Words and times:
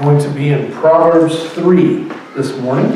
going 0.00 0.18
to 0.18 0.30
be 0.30 0.48
in 0.48 0.72
Proverbs 0.72 1.50
3 1.50 2.04
this 2.34 2.56
morning 2.56 2.90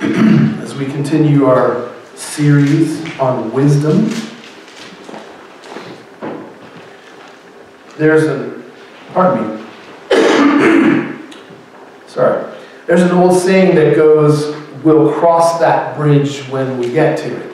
as 0.62 0.76
we 0.76 0.86
continue 0.86 1.46
our 1.46 1.92
series 2.14 3.18
on 3.18 3.50
wisdom. 3.50 4.08
There's 7.98 8.26
a, 8.26 8.62
pardon 9.12 9.56
me. 9.56 9.64
Sorry. 12.06 12.56
There's 12.86 13.02
an 13.02 13.10
old 13.10 13.36
saying 13.36 13.74
that 13.74 13.96
goes, 13.96 14.56
we'll 14.84 15.12
cross 15.14 15.58
that 15.58 15.96
bridge 15.96 16.42
when 16.50 16.78
we 16.78 16.92
get 16.92 17.18
to 17.18 17.36
it. 17.36 17.52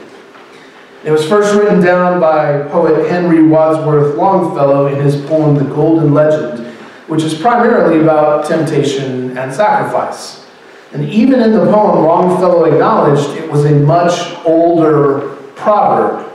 It 1.03 1.13
was 1.13 1.27
first 1.27 1.55
written 1.55 1.81
down 1.81 2.21
by 2.21 2.69
poet 2.69 3.09
Henry 3.09 3.43
Wadsworth 3.47 4.17
Longfellow 4.17 4.89
in 4.89 5.03
his 5.03 5.17
poem 5.25 5.55
The 5.55 5.65
Golden 5.75 6.13
Legend, 6.13 6.66
which 7.09 7.23
is 7.23 7.35
primarily 7.35 8.01
about 8.01 8.47
temptation 8.47 9.37
and 9.39 9.53
sacrifice. 9.53 10.47
And 10.93 11.09
even 11.09 11.41
in 11.41 11.53
the 11.53 11.67
poem, 11.67 12.05
Longfellow 12.05 12.65
acknowledged 12.65 13.37
it 13.37 13.51
was 13.51 13.65
a 13.65 13.73
much 13.73 14.35
older 14.45 15.37
proverb. 15.55 16.33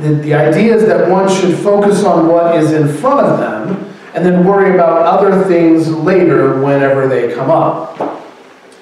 The, 0.00 0.14
the 0.14 0.34
idea 0.34 0.74
is 0.74 0.86
that 0.86 1.10
one 1.10 1.28
should 1.28 1.58
focus 1.58 2.04
on 2.04 2.28
what 2.28 2.56
is 2.56 2.72
in 2.72 2.88
front 2.88 3.26
of 3.26 3.38
them 3.38 3.94
and 4.14 4.24
then 4.24 4.44
worry 4.44 4.74
about 4.74 5.02
other 5.02 5.44
things 5.44 5.88
later 5.88 6.60
whenever 6.60 7.06
they 7.06 7.32
come 7.34 7.50
up. 7.50 7.98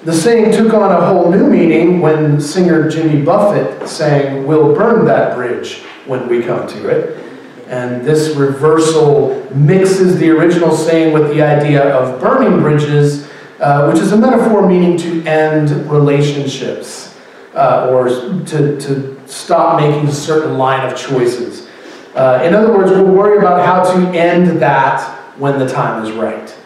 The 0.03 0.13
saying 0.13 0.53
took 0.53 0.73
on 0.73 0.91
a 0.91 1.05
whole 1.05 1.29
new 1.29 1.49
meaning 1.49 1.99
when 1.99 2.39
singer 2.39 2.89
Jimmy 2.89 3.21
Buffett 3.21 3.87
sang, 3.87 4.47
We'll 4.47 4.73
burn 4.73 5.05
that 5.05 5.35
bridge 5.35 5.79
when 6.05 6.27
we 6.29 6.41
come 6.41 6.67
to 6.67 6.87
it. 6.87 7.23
And 7.69 8.03
this 8.03 8.35
reversal 8.35 9.47
mixes 9.53 10.17
the 10.17 10.31
original 10.31 10.75
saying 10.75 11.13
with 11.13 11.29
the 11.29 11.43
idea 11.43 11.95
of 11.95 12.19
burning 12.19 12.61
bridges, 12.61 13.29
uh, 13.59 13.91
which 13.91 14.01
is 14.01 14.11
a 14.11 14.17
metaphor 14.17 14.67
meaning 14.67 14.97
to 14.97 15.23
end 15.27 15.69
relationships 15.89 17.15
uh, 17.53 17.87
or 17.91 18.09
to, 18.09 18.79
to 18.79 19.21
stop 19.27 19.79
making 19.79 20.09
a 20.09 20.11
certain 20.11 20.57
line 20.57 20.91
of 20.91 20.97
choices. 20.97 21.69
Uh, 22.15 22.41
in 22.43 22.55
other 22.55 22.75
words, 22.75 22.89
we'll 22.91 23.05
worry 23.05 23.37
about 23.37 23.63
how 23.63 23.93
to 23.93 24.17
end 24.17 24.59
that 24.59 25.07
when 25.37 25.59
the 25.59 25.69
time 25.69 26.03
is 26.03 26.11
right. 26.13 26.57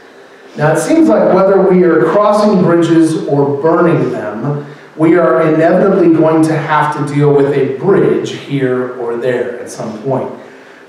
Now, 0.56 0.72
it 0.72 0.80
seems 0.80 1.09
like 1.09 1.33
whether 1.33 1.61
we 1.67 1.83
are 1.83 2.06
crossing 2.11 2.61
bridges 2.61 3.28
or 3.28 3.61
burning 3.61 4.11
them, 4.11 4.66
we 4.95 5.17
are 5.17 5.53
inevitably 5.53 6.13
going 6.13 6.44
to 6.44 6.56
have 6.58 6.95
to 6.95 7.13
deal 7.13 7.33
with 7.33 7.52
a 7.53 7.78
bridge 7.78 8.31
here 8.31 8.94
or 9.00 9.17
there 9.17 9.59
at 9.59 9.69
some 9.69 10.02
point. 10.03 10.31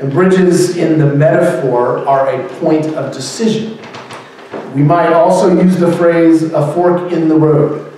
And 0.00 0.11
bridges 0.11 0.77
in 0.77 0.98
the 0.98 1.06
metaphor 1.06 2.06
are 2.06 2.28
a 2.28 2.48
point 2.61 2.87
of 2.87 3.12
decision. 3.12 3.78
We 4.75 4.83
might 4.83 5.12
also 5.12 5.61
use 5.62 5.78
the 5.78 5.92
phrase 5.97 6.42
a 6.53 6.73
fork 6.75 7.12
in 7.12 7.28
the 7.28 7.36
road 7.36 7.92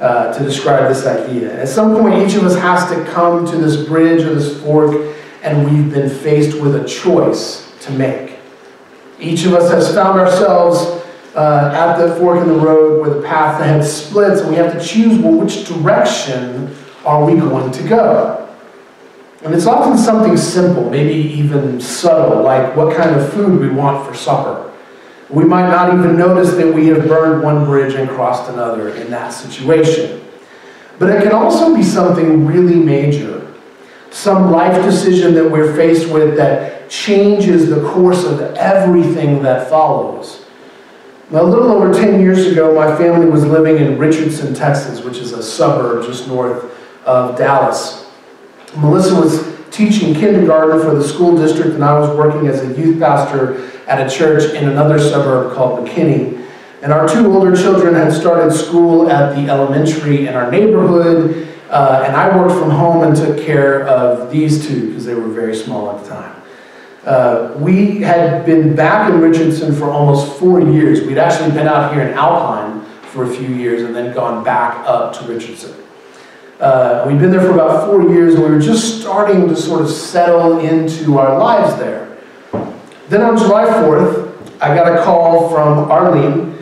uh, 0.00 0.32
to 0.32 0.44
describe 0.44 0.88
this 0.88 1.06
idea. 1.06 1.60
At 1.62 1.68
some 1.68 1.96
point, 1.96 2.14
each 2.26 2.34
of 2.34 2.44
us 2.44 2.56
has 2.56 2.88
to 2.90 3.04
come 3.12 3.46
to 3.46 3.56
this 3.56 3.86
bridge 3.86 4.22
or 4.22 4.34
this 4.34 4.60
fork, 4.62 5.14
and 5.42 5.70
we've 5.70 5.92
been 5.92 6.10
faced 6.10 6.60
with 6.60 6.74
a 6.74 6.86
choice 6.86 7.72
to 7.82 7.92
make. 7.92 8.38
Each 9.20 9.44
of 9.44 9.54
us 9.54 9.70
has 9.70 9.94
found 9.94 10.20
ourselves 10.20 11.02
uh, 11.36 11.70
at 11.72 11.96
the 11.96 12.14
fork 12.16 12.40
in 12.40 12.48
the 12.48 12.54
road 12.54 13.00
where 13.00 13.10
the 13.10 13.26
path 13.26 13.60
ahead 13.60 13.84
splits, 13.84 14.40
and 14.40 14.50
we 14.50 14.56
have 14.56 14.72
to 14.72 14.84
choose 14.84 15.18
well, 15.18 15.34
which 15.34 15.66
direction 15.66 16.74
are 17.04 17.24
we 17.24 17.38
going 17.38 17.70
to 17.70 17.88
go. 17.88 18.45
And 19.46 19.54
it's 19.54 19.66
often 19.66 19.96
something 19.96 20.36
simple, 20.36 20.90
maybe 20.90 21.14
even 21.14 21.80
subtle, 21.80 22.42
like 22.42 22.74
what 22.74 22.96
kind 22.96 23.14
of 23.14 23.32
food 23.32 23.60
we 23.60 23.68
want 23.68 24.04
for 24.04 24.12
supper. 24.12 24.72
We 25.30 25.44
might 25.44 25.70
not 25.70 25.94
even 25.94 26.16
notice 26.16 26.54
that 26.54 26.74
we 26.74 26.88
have 26.88 27.06
burned 27.06 27.44
one 27.44 27.64
bridge 27.64 27.94
and 27.94 28.08
crossed 28.08 28.50
another 28.50 28.88
in 28.96 29.08
that 29.12 29.28
situation. 29.28 30.20
But 30.98 31.10
it 31.10 31.22
can 31.22 31.30
also 31.30 31.76
be 31.76 31.84
something 31.84 32.44
really 32.44 32.74
major, 32.74 33.54
some 34.10 34.50
life 34.50 34.84
decision 34.84 35.34
that 35.34 35.48
we're 35.48 35.76
faced 35.76 36.10
with 36.12 36.36
that 36.38 36.90
changes 36.90 37.68
the 37.68 37.88
course 37.90 38.24
of 38.24 38.40
everything 38.56 39.44
that 39.44 39.70
follows. 39.70 40.44
Now, 41.30 41.42
a 41.42 41.44
little 41.44 41.70
over 41.70 41.94
10 41.94 42.20
years 42.20 42.46
ago, 42.46 42.74
my 42.74 42.96
family 42.98 43.30
was 43.30 43.44
living 43.44 43.76
in 43.76 43.96
Richardson, 43.96 44.54
Texas, 44.54 45.04
which 45.04 45.18
is 45.18 45.32
a 45.32 45.42
suburb 45.42 46.04
just 46.04 46.26
north 46.26 46.64
of 47.04 47.38
Dallas. 47.38 48.05
Melissa 48.76 49.14
was 49.14 49.56
teaching 49.70 50.14
kindergarten 50.14 50.80
for 50.80 50.94
the 50.94 51.04
school 51.04 51.36
district, 51.36 51.74
and 51.74 51.84
I 51.84 51.98
was 51.98 52.16
working 52.16 52.48
as 52.48 52.62
a 52.62 52.80
youth 52.80 52.98
pastor 52.98 53.70
at 53.86 54.04
a 54.04 54.10
church 54.10 54.54
in 54.54 54.68
another 54.68 54.98
suburb 54.98 55.54
called 55.54 55.86
McKinney. 55.86 56.44
And 56.82 56.92
our 56.92 57.08
two 57.08 57.32
older 57.32 57.56
children 57.56 57.94
had 57.94 58.12
started 58.12 58.52
school 58.52 59.10
at 59.10 59.34
the 59.34 59.50
elementary 59.50 60.26
in 60.26 60.34
our 60.34 60.50
neighborhood, 60.50 61.48
uh, 61.70 62.04
and 62.06 62.16
I 62.16 62.36
worked 62.36 62.54
from 62.54 62.70
home 62.70 63.02
and 63.02 63.16
took 63.16 63.44
care 63.44 63.86
of 63.88 64.30
these 64.30 64.66
two 64.66 64.88
because 64.88 65.04
they 65.04 65.14
were 65.14 65.28
very 65.28 65.54
small 65.54 65.90
at 65.90 66.02
the 66.02 66.08
time. 66.10 66.42
Uh, 67.04 67.54
we 67.58 68.00
had 68.00 68.44
been 68.44 68.74
back 68.74 69.10
in 69.10 69.20
Richardson 69.20 69.74
for 69.74 69.90
almost 69.90 70.38
four 70.38 70.60
years. 70.60 71.06
We'd 71.06 71.18
actually 71.18 71.52
been 71.52 71.68
out 71.68 71.94
here 71.94 72.02
in 72.02 72.14
Alpine 72.14 72.84
for 73.12 73.24
a 73.24 73.28
few 73.28 73.48
years 73.48 73.82
and 73.82 73.94
then 73.94 74.12
gone 74.12 74.42
back 74.42 74.76
up 74.86 75.12
to 75.18 75.24
Richardson. 75.24 75.75
Uh, 76.60 77.04
we'd 77.06 77.18
been 77.18 77.30
there 77.30 77.40
for 77.40 77.50
about 77.50 77.86
four 77.86 78.10
years 78.10 78.34
and 78.34 78.42
we 78.42 78.50
were 78.50 78.60
just 78.60 79.02
starting 79.02 79.46
to 79.46 79.54
sort 79.54 79.82
of 79.82 79.90
settle 79.90 80.58
into 80.60 81.18
our 81.18 81.38
lives 81.38 81.78
there. 81.78 82.16
Then 83.08 83.20
on 83.20 83.36
July 83.36 83.64
4th, 83.64 84.32
I 84.60 84.74
got 84.74 84.98
a 84.98 85.04
call 85.04 85.50
from 85.50 85.90
Arlene 85.90 86.56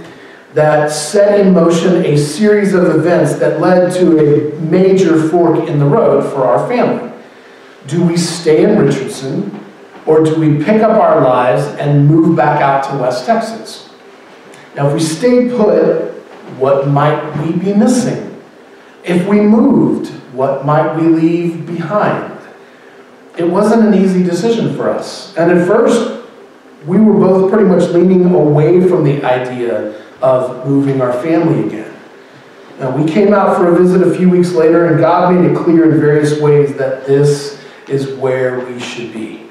that 0.52 0.90
set 0.90 1.38
in 1.38 1.54
motion 1.54 2.04
a 2.04 2.16
series 2.16 2.74
of 2.74 2.84
events 2.86 3.36
that 3.36 3.60
led 3.60 3.92
to 3.94 4.18
a 4.18 4.60
major 4.60 5.28
fork 5.28 5.68
in 5.68 5.78
the 5.78 5.84
road 5.84 6.22
for 6.32 6.44
our 6.44 6.66
family. 6.68 7.12
Do 7.86 8.02
we 8.04 8.16
stay 8.16 8.64
in 8.64 8.78
Richardson 8.78 9.64
or 10.06 10.24
do 10.24 10.34
we 10.34 10.62
pick 10.64 10.82
up 10.82 11.00
our 11.00 11.20
lives 11.20 11.64
and 11.78 12.08
move 12.08 12.36
back 12.36 12.60
out 12.60 12.84
to 12.90 12.98
West 12.98 13.26
Texas? 13.26 13.90
Now, 14.74 14.88
if 14.88 14.94
we 14.94 15.00
stay 15.00 15.48
put, 15.48 16.10
what 16.58 16.88
might 16.88 17.36
we 17.38 17.52
be 17.52 17.72
missing? 17.72 18.33
If 19.04 19.26
we 19.26 19.40
moved, 19.40 20.08
what 20.32 20.64
might 20.64 20.96
we 20.96 21.08
leave 21.08 21.66
behind? 21.66 22.32
It 23.36 23.44
wasn't 23.44 23.86
an 23.86 23.94
easy 23.94 24.22
decision 24.22 24.74
for 24.76 24.88
us. 24.88 25.36
And 25.36 25.52
at 25.52 25.66
first, 25.66 26.24
we 26.86 26.98
were 26.98 27.14
both 27.14 27.50
pretty 27.50 27.66
much 27.68 27.90
leaning 27.90 28.24
away 28.34 28.86
from 28.88 29.04
the 29.04 29.22
idea 29.24 30.02
of 30.22 30.66
moving 30.66 31.02
our 31.02 31.12
family 31.12 31.66
again. 31.66 31.92
Now, 32.78 32.96
we 32.96 33.10
came 33.10 33.32
out 33.34 33.56
for 33.56 33.72
a 33.72 33.78
visit 33.78 34.06
a 34.06 34.14
few 34.14 34.30
weeks 34.30 34.52
later, 34.52 34.86
and 34.86 34.98
God 34.98 35.34
made 35.34 35.50
it 35.50 35.56
clear 35.56 35.92
in 35.92 36.00
various 36.00 36.40
ways 36.40 36.76
that 36.76 37.06
this 37.06 37.60
is 37.88 38.14
where 38.14 38.64
we 38.66 38.80
should 38.80 39.12
be. 39.12 39.46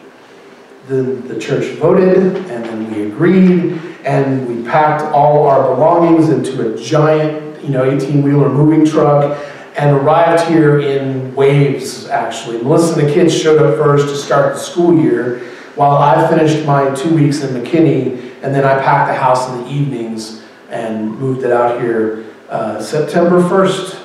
Then 0.87 1.25
the 1.27 1.39
church 1.39 1.77
voted, 1.77 2.17
and 2.17 2.65
then 2.65 2.93
we 2.93 3.03
agreed, 3.03 3.79
and 4.03 4.47
we 4.47 4.69
packed 4.69 5.03
all 5.13 5.47
our 5.47 5.73
belongings 5.73 6.29
into 6.29 6.73
a 6.73 6.77
giant, 6.77 7.42
you 7.63 7.69
know, 7.69 7.83
18-wheeler 7.83 8.49
moving 8.49 8.85
truck, 8.85 9.37
and 9.75 9.95
arrived 9.95 10.47
here 10.47 10.79
in 10.79 11.33
waves, 11.35 12.07
actually. 12.07 12.61
Melissa 12.61 12.99
and 12.99 13.07
the 13.07 13.13
kids 13.13 13.35
showed 13.35 13.61
up 13.61 13.77
first 13.77 14.07
to 14.09 14.15
start 14.15 14.53
the 14.53 14.59
school 14.59 14.99
year, 14.99 15.39
while 15.75 15.97
I 15.97 16.27
finished 16.27 16.65
my 16.65 16.93
two 16.93 17.15
weeks 17.15 17.41
in 17.41 17.55
McKinney, 17.55 18.33
and 18.43 18.53
then 18.53 18.63
I 18.65 18.79
packed 18.81 19.09
the 19.09 19.15
house 19.15 19.49
in 19.49 19.63
the 19.63 19.71
evenings 19.71 20.43
and 20.69 21.17
moved 21.19 21.43
it 21.43 21.51
out 21.51 21.81
here 21.81 22.25
uh, 22.49 22.81
September 22.81 23.41
1st, 23.41 23.99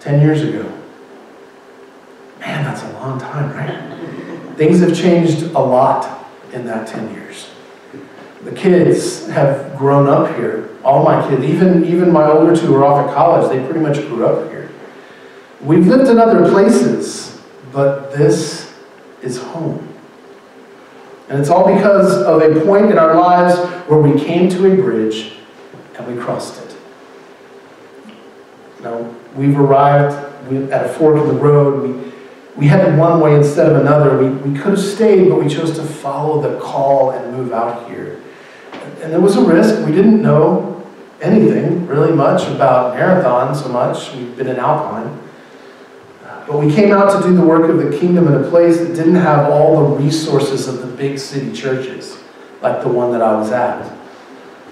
10 0.00 0.20
years 0.20 0.42
ago. 0.42 0.62
Man, 2.38 2.64
that's 2.64 2.82
a 2.82 2.92
long 2.94 3.18
time, 3.18 3.52
right? 3.56 4.56
Things 4.56 4.80
have 4.80 4.96
changed 4.96 5.42
a 5.42 5.58
lot 5.58 6.28
in 6.52 6.64
that 6.66 6.86
10 6.86 7.12
years. 7.14 7.51
The 8.44 8.52
kids 8.52 9.28
have 9.28 9.76
grown 9.76 10.08
up 10.08 10.34
here. 10.36 10.70
All 10.84 11.04
my 11.04 11.28
kids, 11.28 11.44
even, 11.44 11.84
even 11.84 12.10
my 12.10 12.26
older 12.26 12.56
two 12.56 12.74
are 12.74 12.84
off 12.84 13.08
at 13.08 13.14
college, 13.14 13.50
they 13.50 13.64
pretty 13.64 13.80
much 13.80 13.98
grew 14.08 14.26
up 14.26 14.50
here. 14.50 14.70
We've 15.60 15.86
lived 15.86 16.10
in 16.10 16.18
other 16.18 16.50
places, 16.50 17.40
but 17.72 18.12
this 18.12 18.74
is 19.22 19.38
home. 19.38 19.88
And 21.28 21.40
it's 21.40 21.48
all 21.48 21.72
because 21.72 22.20
of 22.22 22.42
a 22.42 22.64
point 22.64 22.90
in 22.90 22.98
our 22.98 23.14
lives 23.14 23.56
where 23.88 24.00
we 24.00 24.20
came 24.20 24.50
to 24.50 24.72
a 24.72 24.74
bridge 24.74 25.34
and 25.96 26.14
we 26.14 26.20
crossed 26.20 26.60
it. 26.62 26.76
Now, 28.82 29.14
we've 29.36 29.58
arrived 29.58 30.16
at 30.72 30.86
a 30.86 30.88
fork 30.88 31.16
in 31.16 31.28
the 31.28 31.34
road. 31.34 31.82
We, 31.82 32.12
we 32.56 32.66
headed 32.66 32.98
one 32.98 33.20
way 33.20 33.36
instead 33.36 33.70
of 33.70 33.76
another. 33.76 34.18
We, 34.18 34.28
we 34.28 34.58
could 34.58 34.72
have 34.72 34.80
stayed, 34.80 35.28
but 35.28 35.36
we 35.42 35.48
chose 35.48 35.76
to 35.76 35.84
follow 35.84 36.42
the 36.42 36.58
call 36.60 37.12
and 37.12 37.34
move 37.36 37.52
out 37.52 37.88
here. 37.88 38.21
And 39.02 39.12
there 39.12 39.20
was 39.20 39.36
a 39.36 39.44
risk. 39.44 39.84
We 39.86 39.92
didn't 39.92 40.22
know 40.22 40.84
anything 41.20 41.86
really 41.86 42.12
much 42.12 42.48
about 42.48 42.94
Marathon 42.94 43.54
so 43.54 43.68
much. 43.68 44.12
We've 44.14 44.36
been 44.36 44.48
in 44.48 44.56
Alpine. 44.56 45.18
But 46.46 46.58
we 46.58 46.74
came 46.74 46.92
out 46.92 47.12
to 47.16 47.26
do 47.28 47.34
the 47.36 47.44
work 47.44 47.70
of 47.70 47.78
the 47.78 47.96
kingdom 47.96 48.26
in 48.26 48.34
a 48.34 48.48
place 48.50 48.78
that 48.78 48.94
didn't 48.96 49.14
have 49.14 49.48
all 49.50 49.76
the 49.88 50.02
resources 50.02 50.66
of 50.66 50.80
the 50.80 50.88
big 50.88 51.18
city 51.18 51.52
churches, 51.52 52.18
like 52.60 52.82
the 52.82 52.88
one 52.88 53.12
that 53.12 53.22
I 53.22 53.36
was 53.36 53.52
at. 53.52 53.90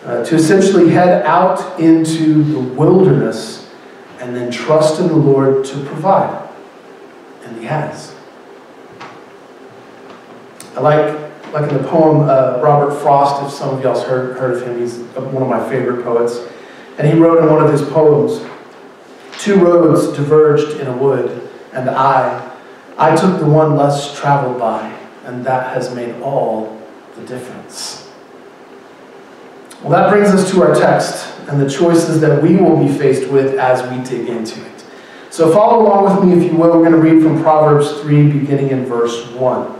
uh, 0.04 0.24
to 0.24 0.34
essentially 0.34 0.90
head 0.90 1.24
out 1.26 1.78
into 1.78 2.42
the 2.44 2.58
wilderness 2.58 3.68
and 4.18 4.34
then 4.34 4.50
trust 4.50 5.00
in 5.00 5.08
the 5.08 5.16
Lord 5.16 5.64
to 5.66 5.84
provide. 5.84 6.48
And 7.44 7.56
He 7.58 7.64
has. 7.66 8.14
I 10.76 10.80
like, 10.80 11.19
like 11.52 11.70
in 11.70 11.82
the 11.82 11.88
poem 11.88 12.29
uh, 12.29 12.61
Robert 12.62 12.94
Frost, 13.00 13.44
if 13.44 13.50
some 13.52 13.76
of 13.76 13.82
y'all 13.82 14.00
heard, 14.00 14.37
heard 14.37 14.56
of 14.56 14.67
him, 14.67 14.79
he's 14.79 14.99
one 15.17 15.43
of 15.43 15.49
my 15.49 15.69
favorite 15.69 16.05
poets. 16.05 16.41
And 16.99 17.08
he 17.08 17.19
wrote 17.19 17.43
in 17.43 17.50
one 17.50 17.64
of 17.64 17.73
his 17.73 17.82
poems, 17.82 18.47
Two 19.38 19.56
roads 19.64 20.14
diverged 20.14 20.81
in 20.81 20.87
a 20.87 20.94
wood, 20.94 21.49
and 21.73 21.88
I, 21.88 22.55
I 22.99 23.17
took 23.17 23.41
the 23.41 23.47
one 23.47 23.75
less 23.75 24.19
traveled 24.19 24.58
by, 24.58 24.94
and 25.25 25.43
that 25.47 25.73
has 25.75 25.94
made 25.94 26.14
all 26.20 26.79
the 27.17 27.25
difference. 27.25 28.11
Well, 29.81 29.93
that 29.93 30.11
brings 30.11 30.29
us 30.29 30.50
to 30.53 30.62
our 30.62 30.75
text 30.75 31.26
and 31.49 31.58
the 31.58 31.70
choices 31.70 32.20
that 32.20 32.43
we 32.43 32.56
will 32.56 32.76
be 32.76 32.93
faced 32.93 33.31
with 33.31 33.58
as 33.58 33.82
we 33.91 34.05
dig 34.05 34.29
into 34.29 34.62
it. 34.62 34.85
So 35.31 35.50
follow 35.50 35.87
along 35.87 36.20
with 36.20 36.29
me, 36.29 36.44
if 36.44 36.53
you 36.53 36.58
will. 36.58 36.79
We're 36.79 36.91
going 36.91 36.93
to 36.93 36.99
read 36.99 37.23
from 37.23 37.43
Proverbs 37.43 37.99
3, 38.03 38.31
beginning 38.31 38.69
in 38.69 38.85
verse 38.85 39.26
1. 39.31 39.80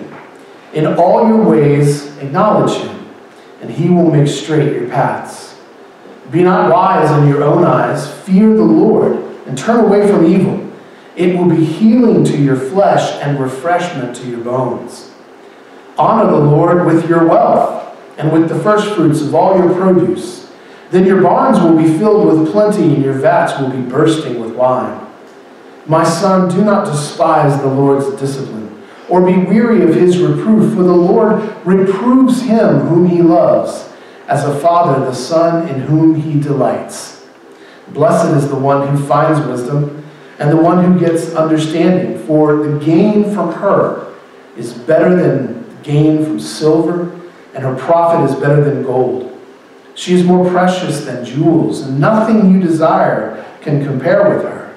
In 0.73 0.87
all 0.87 1.27
your 1.27 1.43
ways, 1.43 2.15
acknowledge 2.17 2.77
him, 2.77 3.09
and 3.61 3.69
he 3.69 3.89
will 3.89 4.09
make 4.09 4.27
straight 4.27 4.73
your 4.73 4.89
paths. 4.89 5.59
Be 6.31 6.43
not 6.43 6.71
wise 6.71 7.11
in 7.19 7.27
your 7.27 7.43
own 7.43 7.65
eyes. 7.65 8.09
Fear 8.21 8.55
the 8.55 8.63
Lord, 8.63 9.17
and 9.45 9.57
turn 9.57 9.83
away 9.83 10.07
from 10.09 10.25
evil. 10.25 10.71
It 11.17 11.37
will 11.37 11.49
be 11.49 11.65
healing 11.65 12.23
to 12.23 12.37
your 12.37 12.55
flesh 12.55 13.21
and 13.21 13.37
refreshment 13.37 14.15
to 14.17 14.27
your 14.27 14.39
bones. 14.39 15.11
Honor 15.97 16.31
the 16.31 16.39
Lord 16.39 16.85
with 16.85 17.09
your 17.09 17.27
wealth, 17.27 17.97
and 18.17 18.31
with 18.31 18.47
the 18.47 18.59
firstfruits 18.59 19.21
of 19.21 19.35
all 19.35 19.57
your 19.57 19.73
produce. 19.73 20.49
Then 20.89 21.05
your 21.05 21.21
barns 21.21 21.59
will 21.59 21.75
be 21.75 21.97
filled 21.97 22.27
with 22.27 22.51
plenty, 22.51 22.83
and 22.83 23.03
your 23.03 23.13
vats 23.13 23.59
will 23.59 23.69
be 23.69 23.81
bursting 23.81 24.39
with 24.39 24.55
wine. 24.55 25.05
My 25.85 26.05
son, 26.05 26.49
do 26.49 26.63
not 26.63 26.85
despise 26.85 27.59
the 27.59 27.67
Lord's 27.67 28.09
discipline 28.17 28.80
or 29.11 29.19
be 29.19 29.37
weary 29.37 29.83
of 29.83 29.93
his 29.93 30.17
reproof, 30.19 30.73
for 30.73 30.83
the 30.83 30.95
Lord 30.95 31.43
reproves 31.65 32.43
him 32.43 32.79
whom 32.79 33.09
he 33.09 33.21
loves, 33.21 33.89
as 34.29 34.45
a 34.45 34.57
father 34.61 35.01
the 35.01 35.13
son 35.13 35.67
in 35.67 35.81
whom 35.81 36.15
he 36.15 36.39
delights. 36.39 37.27
Blessed 37.89 38.33
is 38.37 38.47
the 38.47 38.55
one 38.55 38.87
who 38.87 39.05
finds 39.05 39.45
wisdom, 39.45 40.07
and 40.39 40.49
the 40.49 40.55
one 40.55 40.85
who 40.85 40.97
gets 40.97 41.35
understanding, 41.35 42.25
for 42.25 42.55
the 42.65 42.79
gain 42.79 43.33
from 43.33 43.51
her 43.55 44.15
is 44.55 44.73
better 44.73 45.13
than 45.13 45.65
gain 45.83 46.23
from 46.23 46.39
silver, 46.39 47.11
and 47.53 47.65
her 47.65 47.75
profit 47.75 48.29
is 48.29 48.39
better 48.39 48.63
than 48.63 48.81
gold. 48.81 49.37
She 49.93 50.13
is 50.13 50.23
more 50.23 50.49
precious 50.49 51.03
than 51.03 51.25
jewels, 51.25 51.81
and 51.81 51.99
nothing 51.99 52.49
you 52.49 52.61
desire 52.61 53.45
can 53.59 53.83
compare 53.83 54.33
with 54.33 54.45
her. 54.45 54.73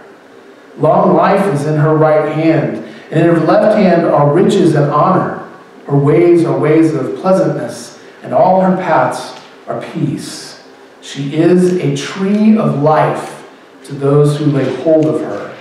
Long 0.76 1.14
life 1.14 1.46
is 1.54 1.66
in 1.66 1.76
her 1.76 1.94
right 1.94 2.32
hand 2.32 2.83
and 3.14 3.28
in 3.28 3.32
her 3.32 3.46
left 3.46 3.78
hand 3.78 4.04
are 4.04 4.34
riches 4.34 4.74
and 4.74 4.90
honor. 4.90 5.48
Her 5.86 5.96
ways 5.96 6.44
are 6.44 6.58
ways 6.58 6.94
of 6.94 7.14
pleasantness, 7.20 8.02
and 8.24 8.34
all 8.34 8.60
her 8.60 8.76
paths 8.76 9.40
are 9.68 9.80
peace. 9.92 10.64
She 11.00 11.36
is 11.36 11.76
a 11.76 11.96
tree 11.96 12.58
of 12.58 12.82
life 12.82 13.48
to 13.84 13.92
those 13.92 14.36
who 14.36 14.46
lay 14.46 14.82
hold 14.82 15.06
of 15.06 15.20
her. 15.20 15.56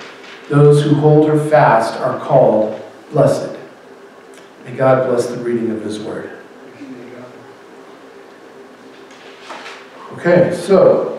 Those 0.49 0.81
who 0.83 0.95
hold 0.95 1.29
her 1.29 1.37
fast 1.47 1.99
are 1.99 2.19
called 2.19 2.81
blessed. 3.11 3.55
May 4.65 4.75
God 4.75 5.07
bless 5.07 5.27
the 5.27 5.37
reading 5.37 5.69
of 5.69 5.83
his 5.83 5.99
word. 5.99 6.31
Okay, 10.13 10.55
so 10.55 11.12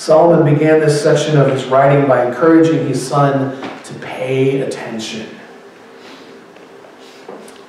Solomon 0.00 0.50
began 0.54 0.80
this 0.80 1.02
section 1.02 1.36
of 1.36 1.50
his 1.50 1.66
writing 1.66 2.08
by 2.08 2.24
encouraging 2.24 2.88
his 2.88 3.06
son 3.06 3.60
to 3.84 3.94
pay 4.00 4.62
attention. 4.62 5.28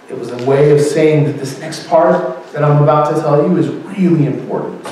It 0.07 0.17
was 0.17 0.31
a 0.31 0.41
way 0.45 0.71
of 0.71 0.79
saying 0.79 1.25
that 1.25 1.33
this 1.33 1.59
next 1.59 1.89
part 1.89 2.49
that 2.53 2.63
I'm 2.63 2.81
about 2.81 3.13
to 3.13 3.21
tell 3.21 3.45
you 3.45 3.57
is 3.57 3.67
really 3.67 4.27
important. 4.27 4.87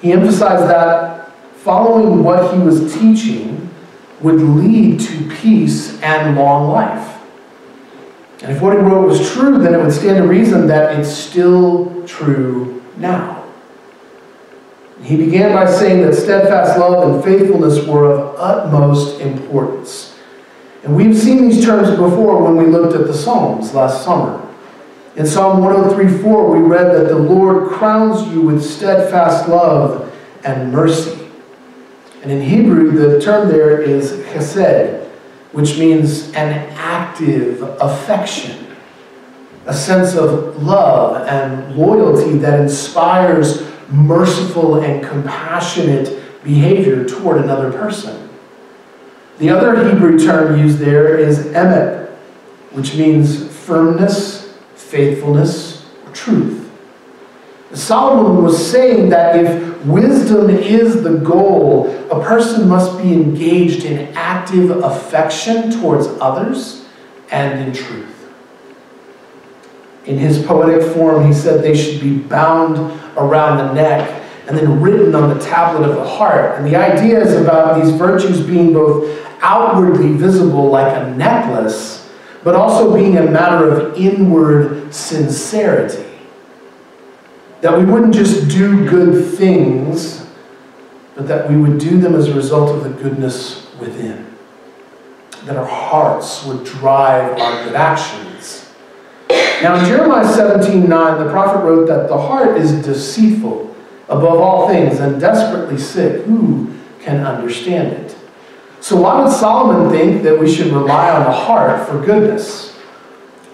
He 0.00 0.12
emphasized 0.12 0.70
that 0.70 1.34
following 1.56 2.24
what 2.24 2.54
he 2.54 2.60
was 2.60 2.94
teaching 2.94 3.68
would 4.22 4.40
lead 4.40 5.00
to 5.00 5.28
peace 5.28 6.00
and 6.00 6.34
long 6.34 6.70
life. 6.70 7.20
And 8.42 8.50
if 8.52 8.62
what 8.62 8.72
he 8.72 8.78
wrote 8.78 9.06
was 9.06 9.30
true, 9.32 9.58
then 9.58 9.74
it 9.74 9.82
would 9.82 9.92
stand 9.92 10.16
to 10.16 10.26
reason 10.26 10.66
that 10.68 10.98
it's 10.98 11.10
still 11.10 12.02
true 12.06 12.82
now. 12.96 13.39
He 15.02 15.16
began 15.16 15.54
by 15.54 15.70
saying 15.70 16.02
that 16.02 16.14
steadfast 16.14 16.78
love 16.78 17.08
and 17.08 17.24
faithfulness 17.24 17.86
were 17.86 18.12
of 18.12 18.36
utmost 18.38 19.20
importance. 19.20 20.16
And 20.84 20.94
we've 20.94 21.16
seen 21.16 21.48
these 21.48 21.64
terms 21.64 21.90
before 21.90 22.42
when 22.42 22.56
we 22.56 22.66
looked 22.66 22.94
at 22.94 23.06
the 23.06 23.14
Psalms 23.14 23.74
last 23.74 24.04
summer. 24.04 24.46
In 25.16 25.26
Psalm 25.26 25.60
103:4, 25.60 26.50
we 26.52 26.60
read 26.60 26.94
that 26.94 27.08
the 27.08 27.18
Lord 27.18 27.70
crowns 27.70 28.26
you 28.32 28.42
with 28.42 28.62
steadfast 28.62 29.48
love 29.48 30.10
and 30.44 30.72
mercy. 30.72 31.18
And 32.22 32.30
in 32.30 32.42
Hebrew, 32.42 32.92
the 32.92 33.20
term 33.20 33.48
there 33.48 33.80
is 33.80 34.12
chesed, 34.32 35.04
which 35.52 35.78
means 35.78 36.28
an 36.34 36.52
active 36.76 37.62
affection, 37.80 38.66
a 39.66 39.74
sense 39.74 40.14
of 40.14 40.62
love 40.62 41.26
and 41.26 41.74
loyalty 41.74 42.36
that 42.38 42.60
inspires 42.60 43.69
merciful 43.90 44.80
and 44.80 45.04
compassionate 45.04 46.20
behavior 46.42 47.04
toward 47.04 47.42
another 47.42 47.72
person. 47.72 48.28
The 49.38 49.50
other 49.50 49.88
Hebrew 49.88 50.18
term 50.18 50.58
used 50.58 50.78
there 50.78 51.16
is 51.16 51.46
emet, 51.46 52.10
which 52.72 52.94
means 52.94 53.48
firmness, 53.64 54.54
faithfulness, 54.74 55.86
or 56.06 56.12
truth. 56.12 56.70
Solomon 57.72 58.42
was 58.42 58.70
saying 58.70 59.10
that 59.10 59.36
if 59.36 59.86
wisdom 59.86 60.50
is 60.50 61.02
the 61.02 61.18
goal, 61.18 61.88
a 62.10 62.22
person 62.22 62.68
must 62.68 62.98
be 62.98 63.12
engaged 63.12 63.84
in 63.84 64.14
active 64.16 64.70
affection 64.70 65.70
towards 65.70 66.06
others 66.20 66.84
and 67.30 67.60
in 67.60 67.72
truth. 67.72 68.19
In 70.10 70.18
his 70.18 70.44
poetic 70.44 70.82
form, 70.92 71.24
he 71.24 71.32
said 71.32 71.62
they 71.62 71.76
should 71.76 72.00
be 72.00 72.18
bound 72.18 72.78
around 73.16 73.58
the 73.58 73.72
neck 73.74 74.10
and 74.48 74.58
then 74.58 74.80
written 74.80 75.14
on 75.14 75.28
the 75.28 75.38
tablet 75.44 75.88
of 75.88 75.94
the 75.94 76.04
heart. 76.04 76.58
And 76.58 76.66
the 76.66 76.74
idea 76.74 77.20
is 77.20 77.40
about 77.40 77.80
these 77.80 77.94
virtues 77.94 78.44
being 78.44 78.72
both 78.72 79.24
outwardly 79.40 80.14
visible 80.14 80.68
like 80.68 80.92
a 80.96 81.10
necklace, 81.10 82.10
but 82.42 82.56
also 82.56 82.92
being 82.92 83.18
a 83.18 83.30
matter 83.30 83.70
of 83.70 83.96
inward 83.96 84.92
sincerity. 84.92 86.10
That 87.60 87.78
we 87.78 87.84
wouldn't 87.84 88.12
just 88.12 88.48
do 88.48 88.90
good 88.90 89.32
things, 89.36 90.26
but 91.14 91.28
that 91.28 91.48
we 91.48 91.56
would 91.56 91.78
do 91.78 92.00
them 92.00 92.16
as 92.16 92.26
a 92.26 92.34
result 92.34 92.70
of 92.70 92.82
the 92.82 92.90
goodness 93.00 93.72
within. 93.78 94.26
That 95.44 95.56
our 95.56 95.64
hearts 95.64 96.44
would 96.46 96.64
drive 96.64 97.38
our 97.38 97.64
good 97.64 97.76
actions. 97.76 98.29
Now 99.62 99.78
in 99.78 99.84
Jeremiah 99.84 100.26
17, 100.26 100.88
9, 100.88 101.24
the 101.24 101.30
prophet 101.30 101.62
wrote 101.62 101.86
that 101.88 102.08
the 102.08 102.16
heart 102.16 102.56
is 102.56 102.72
deceitful 102.84 103.76
above 104.08 104.40
all 104.40 104.68
things 104.68 105.00
and 105.00 105.20
desperately 105.20 105.76
sick. 105.76 106.24
Who 106.24 106.74
can 107.00 107.26
understand 107.26 107.92
it? 107.92 108.16
So 108.80 109.02
why 109.02 109.22
would 109.22 109.30
Solomon 109.30 109.90
think 109.90 110.22
that 110.22 110.38
we 110.38 110.50
should 110.50 110.68
rely 110.68 111.10
on 111.10 111.24
the 111.24 111.32
heart 111.32 111.86
for 111.86 112.02
goodness? 112.04 112.78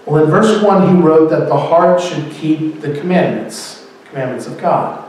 Well, 0.05 0.23
in 0.23 0.29
verse 0.29 0.63
1, 0.63 0.95
he 0.95 1.01
wrote 1.01 1.29
that 1.31 1.49
the 1.49 1.57
heart 1.57 2.01
should 2.01 2.31
keep 2.31 2.79
the 2.79 2.97
commandments, 2.97 3.85
commandments 4.05 4.47
of 4.47 4.57
God. 4.57 5.03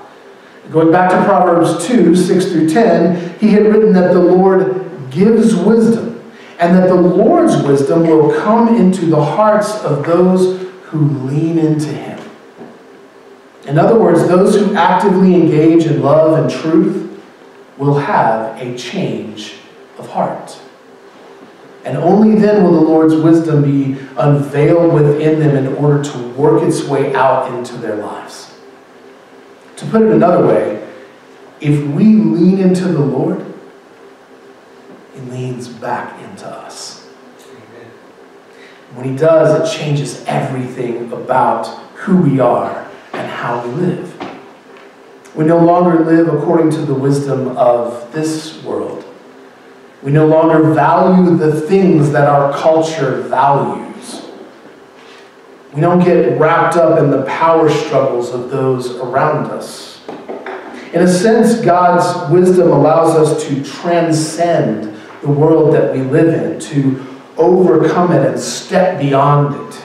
Going 0.73 0.91
back 0.91 1.11
to 1.13 1.25
Proverbs 1.25 1.87
2, 1.87 2.17
6 2.17 2.47
through 2.47 2.69
10, 2.69 3.39
he 3.39 3.51
had 3.51 3.67
written 3.67 3.93
that 3.93 4.13
the 4.13 4.21
Lord 4.21 4.85
gives 5.11 5.55
wisdom 5.55 6.33
and 6.59 6.77
that 6.77 6.89
the 6.89 6.95
Lord's 6.95 7.57
wisdom 7.63 8.03
will 8.03 8.35
come 8.41 8.75
into 8.75 9.07
the 9.07 9.25
hearts 9.25 9.73
of 9.85 10.05
those 10.05 10.68
who 10.89 11.01
lean 11.29 11.59
into 11.59 11.89
Him. 11.89 12.19
In 13.67 13.79
other 13.79 13.99
words, 13.99 14.27
those 14.27 14.55
who 14.57 14.75
actively 14.75 15.35
engage 15.35 15.85
in 15.85 16.03
love 16.03 16.39
and 16.39 16.51
truth 16.51 17.23
will 17.77 17.99
have 17.99 18.57
a 18.61 18.77
change 18.77 19.57
of 19.99 20.09
heart. 20.09 20.59
And 21.85 21.97
only 21.99 22.39
then 22.39 22.65
will 22.65 22.73
the 22.73 22.81
Lord's 22.81 23.15
wisdom 23.15 23.63
be 23.63 23.99
unveiled 24.17 24.93
within 24.95 25.39
them 25.41 25.57
in 25.57 25.75
order 25.77 26.03
to 26.03 26.29
work 26.31 26.63
its 26.63 26.85
way 26.85 27.15
out 27.15 27.53
into 27.55 27.77
their 27.77 27.97
lives. 27.97 28.59
To 29.77 29.87
put 29.87 30.03
it 30.03 30.11
another 30.11 30.47
way, 30.47 30.87
if 31.61 31.87
we 31.89 32.05
lean 32.05 32.59
into 32.59 32.89
the 32.89 33.01
Lord, 33.01 33.45
He 35.15 35.21
leans 35.21 35.69
back 35.69 36.21
into 36.23 36.47
us. 36.47 36.98
When 38.95 39.11
He 39.11 39.17
does, 39.17 39.61
it 39.61 39.79
changes 39.79 40.25
everything 40.27 41.13
about 41.13 41.67
who 41.95 42.23
we 42.23 42.41
are 42.41 42.89
and 43.13 43.31
how 43.31 43.67
we 43.67 43.73
live. 43.73 44.15
We 45.35 45.45
no 45.45 45.59
longer 45.59 46.05
live 46.05 46.29
according 46.29 46.71
to 46.73 46.79
the 46.79 46.95
wisdom 46.95 47.57
of 47.57 48.13
this 48.13 48.63
world. 48.65 49.05
We 50.03 50.11
no 50.11 50.27
longer 50.27 50.73
value 50.73 51.37
the 51.37 51.61
things 51.61 52.11
that 52.13 52.29
our 52.29 52.53
culture 52.57 53.23
values. 53.23 54.27
We 55.75 55.81
don't 55.81 56.03
get 56.03 56.39
wrapped 56.41 56.77
up 56.77 56.99
in 56.99 57.11
the 57.11 57.23
power 57.25 57.69
struggles 57.69 58.31
of 58.31 58.51
those 58.51 58.97
around 58.97 59.47
us. 59.51 60.01
In 60.93 61.03
a 61.03 61.09
sense, 61.09 61.61
God's 61.61 62.31
wisdom 62.33 62.73
allows 62.73 63.15
us 63.15 63.47
to 63.47 63.63
transcend 63.63 64.99
the 65.21 65.29
world 65.29 65.75
that 65.75 65.93
we 65.93 66.01
live 66.01 66.43
in, 66.43 66.59
to 66.61 67.05
overcome 67.39 68.13
it 68.13 68.27
and 68.27 68.39
step 68.39 69.01
beyond 69.01 69.55
it. 69.55 69.83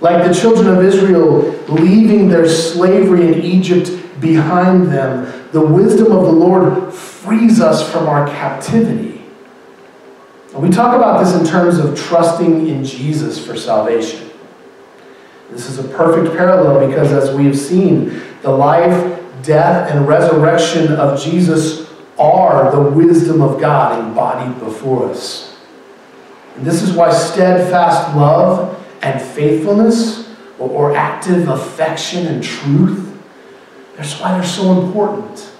Like 0.00 0.26
the 0.26 0.34
children 0.34 0.68
of 0.68 0.84
Israel 0.84 1.40
leaving 1.68 2.28
their 2.28 2.48
slavery 2.48 3.32
in 3.32 3.42
Egypt 3.42 3.90
behind 4.20 4.88
them, 4.88 5.48
the 5.52 5.60
wisdom 5.60 6.12
of 6.12 6.24
the 6.24 6.32
Lord 6.32 6.92
frees 6.92 7.60
us 7.60 7.88
from 7.90 8.08
our 8.08 8.26
captivity. 8.26 9.22
And 10.54 10.62
we 10.62 10.70
talk 10.70 10.94
about 10.96 11.24
this 11.24 11.34
in 11.34 11.46
terms 11.46 11.78
of 11.78 11.98
trusting 11.98 12.68
in 12.68 12.84
Jesus 12.84 13.44
for 13.44 13.56
salvation. 13.56 14.30
This 15.50 15.68
is 15.68 15.78
a 15.78 15.84
perfect 15.84 16.36
parallel 16.36 16.86
because, 16.86 17.12
as 17.12 17.34
we 17.36 17.44
have 17.44 17.58
seen, 17.58 18.22
the 18.42 18.50
life, 18.50 19.20
death, 19.42 19.90
and 19.90 20.08
resurrection 20.08 20.92
of 20.92 21.20
Jesus 21.20 21.90
are 22.18 22.70
the 22.70 22.80
wisdom 22.80 23.40
of 23.40 23.60
God 23.60 23.98
embodied 23.98 24.58
before 24.58 25.08
us. 25.10 25.51
And 26.56 26.66
this 26.66 26.82
is 26.82 26.92
why 26.92 27.12
steadfast 27.12 28.16
love 28.16 28.78
and 29.02 29.20
faithfulness 29.20 30.32
or, 30.58 30.68
or 30.70 30.96
active 30.96 31.48
affection 31.48 32.26
and 32.26 32.42
truth. 32.42 33.08
That's 33.96 34.20
why 34.20 34.32
they're 34.32 34.44
so 34.44 34.82
important. 34.82 35.50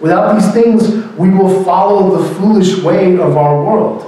Without 0.00 0.34
these 0.34 0.52
things, 0.52 1.04
we 1.16 1.30
will 1.30 1.64
follow 1.64 2.16
the 2.16 2.34
foolish 2.34 2.82
way 2.82 3.14
of 3.14 3.36
our 3.36 3.64
world. 3.64 4.02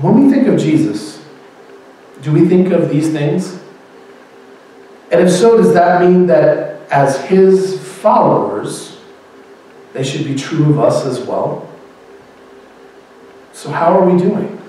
When 0.00 0.26
we 0.26 0.32
think 0.32 0.46
of 0.46 0.58
Jesus, 0.58 1.24
do 2.22 2.32
we 2.32 2.46
think 2.46 2.72
of 2.72 2.88
these 2.88 3.10
things? 3.10 3.58
And 5.10 5.20
if 5.20 5.30
so, 5.30 5.56
does 5.56 5.72
that 5.74 6.02
mean 6.02 6.26
that 6.26 6.82
as 6.90 7.24
his 7.24 7.80
followers, 7.80 8.98
they 9.92 10.04
should 10.04 10.24
be 10.24 10.34
true 10.34 10.70
of 10.70 10.78
us 10.78 11.06
as 11.06 11.20
well? 11.20 11.68
So, 13.56 13.70
how 13.70 13.98
are 13.98 14.04
we 14.04 14.20
doing? 14.20 14.60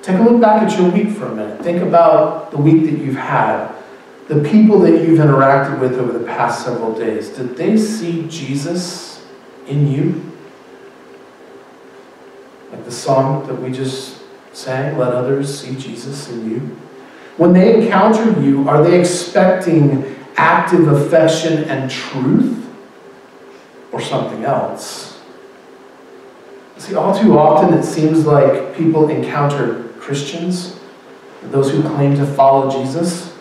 Take 0.00 0.16
a 0.20 0.22
look 0.22 0.40
back 0.40 0.62
at 0.62 0.78
your 0.78 0.92
week 0.92 1.10
for 1.10 1.26
a 1.26 1.34
minute. 1.34 1.60
Think 1.60 1.82
about 1.82 2.52
the 2.52 2.56
week 2.56 2.84
that 2.84 3.04
you've 3.04 3.16
had, 3.16 3.74
the 4.28 4.48
people 4.48 4.78
that 4.78 4.92
you've 4.92 5.18
interacted 5.18 5.80
with 5.80 5.94
over 5.94 6.16
the 6.16 6.24
past 6.24 6.64
several 6.64 6.96
days. 6.96 7.30
Did 7.30 7.56
they 7.56 7.76
see 7.76 8.28
Jesus 8.28 9.26
in 9.66 9.90
you? 9.90 10.24
Like 12.70 12.84
the 12.84 12.92
song 12.92 13.44
that 13.48 13.56
we 13.56 13.72
just 13.72 14.22
sang, 14.52 14.96
Let 14.96 15.12
Others 15.12 15.60
See 15.60 15.74
Jesus 15.74 16.30
in 16.30 16.48
You. 16.48 16.58
When 17.38 17.52
they 17.52 17.82
encounter 17.82 18.40
you, 18.40 18.68
are 18.68 18.84
they 18.84 19.00
expecting 19.00 20.14
active 20.36 20.86
affection 20.86 21.64
and 21.64 21.90
truth 21.90 22.64
or 23.90 24.00
something 24.00 24.44
else? 24.44 25.17
See, 26.78 26.94
all 26.94 27.18
too 27.18 27.38
often 27.38 27.74
it 27.74 27.82
seems 27.82 28.24
like 28.24 28.76
people 28.76 29.08
encounter 29.08 29.84
Christians, 29.98 30.78
those 31.42 31.70
who 31.70 31.82
claim 31.82 32.16
to 32.16 32.26
follow 32.26 32.70
Jesus, 32.70 33.36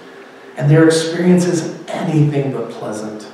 and 0.57 0.69
their 0.69 0.85
experience 0.85 1.45
is 1.45 1.79
anything 1.87 2.51
but 2.51 2.69
pleasant. 2.71 3.27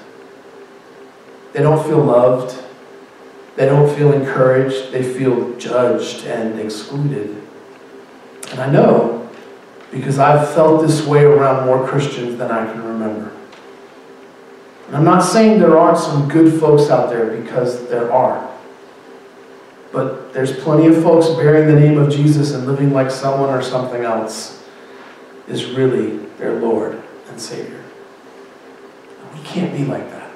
They 1.54 1.62
don't 1.62 1.86
feel 1.88 2.04
loved. 2.04 2.62
They 3.56 3.66
don't 3.66 3.96
feel 3.96 4.12
encouraged. 4.12 4.92
They 4.92 5.04
feel 5.04 5.58
judged 5.58 6.26
and 6.26 6.60
excluded. 6.60 7.42
And 8.52 8.60
I 8.60 8.70
know 8.70 9.30
because 9.92 10.18
I've 10.18 10.54
felt 10.54 10.82
this 10.82 11.06
way 11.06 11.24
around 11.24 11.68
more 11.68 11.88
Christians 11.88 12.38
than 12.38 12.52
I 12.52 12.66
can 12.66 12.84
remember. 12.84 13.32
And 14.88 14.98
I'm 14.98 15.06
not 15.06 15.22
saying 15.22 15.60
there 15.60 15.78
aren't 15.78 16.00
some 16.00 16.28
good 16.28 16.60
folks 16.60 16.90
out 16.90 17.10
there 17.10 17.38
because 17.40 17.88
there 17.90 18.12
are. 18.12 18.53
But 19.94 20.34
there's 20.34 20.60
plenty 20.64 20.88
of 20.88 21.02
folks 21.04 21.28
bearing 21.30 21.68
the 21.68 21.80
name 21.80 22.00
of 22.00 22.12
Jesus 22.12 22.54
and 22.54 22.66
living 22.66 22.92
like 22.92 23.12
someone 23.12 23.50
or 23.50 23.62
something 23.62 24.04
else 24.04 24.64
is 25.48 25.66
really 25.66 26.18
their 26.40 26.60
Lord 26.60 27.02
and 27.30 27.40
Savior. 27.40 27.84
We 29.36 29.42
can't 29.42 29.72
be 29.72 29.86
like 29.86 30.10
that. 30.10 30.32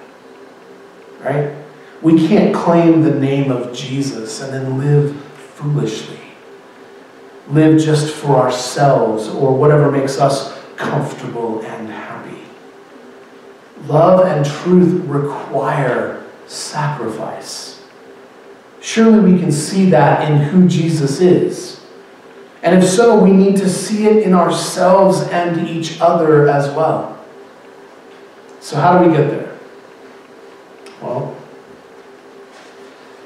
Right? 1.21 1.55
We 2.03 2.27
can't 2.27 2.53
claim 2.53 3.01
the 3.01 3.15
name 3.19 3.51
of 3.51 3.75
Jesus 3.75 4.41
and 4.41 4.53
then 4.53 4.77
live 4.77 5.19
foolishly. 5.55 6.19
Live 7.49 7.81
just 7.81 8.13
for 8.13 8.35
ourselves 8.35 9.27
or 9.27 9.57
whatever 9.57 9.91
makes 9.91 10.19
us 10.19 10.55
comfortable 10.75 11.61
and 11.61 11.89
happy. 11.89 12.43
Love 13.87 14.27
and 14.27 14.45
truth 14.45 15.03
require 15.05 16.23
sacrifice. 16.45 17.76
Surely 18.87 19.33
we 19.33 19.37
can 19.37 19.51
see 19.51 19.89
that 19.89 20.31
in 20.31 20.37
who 20.37 20.65
Jesus 20.65 21.19
is. 21.19 21.81
And 22.63 22.81
if 22.81 22.89
so, 22.89 23.21
we 23.21 23.31
need 23.31 23.57
to 23.57 23.67
see 23.67 24.07
it 24.07 24.23
in 24.23 24.33
ourselves 24.33 25.23
and 25.23 25.67
each 25.67 25.99
other 25.99 26.47
as 26.47 26.73
well. 26.73 27.21
So, 28.61 28.77
how 28.77 28.97
do 28.97 29.09
we 29.09 29.17
get 29.17 29.29
there? 29.29 29.59
Well, 31.01 31.35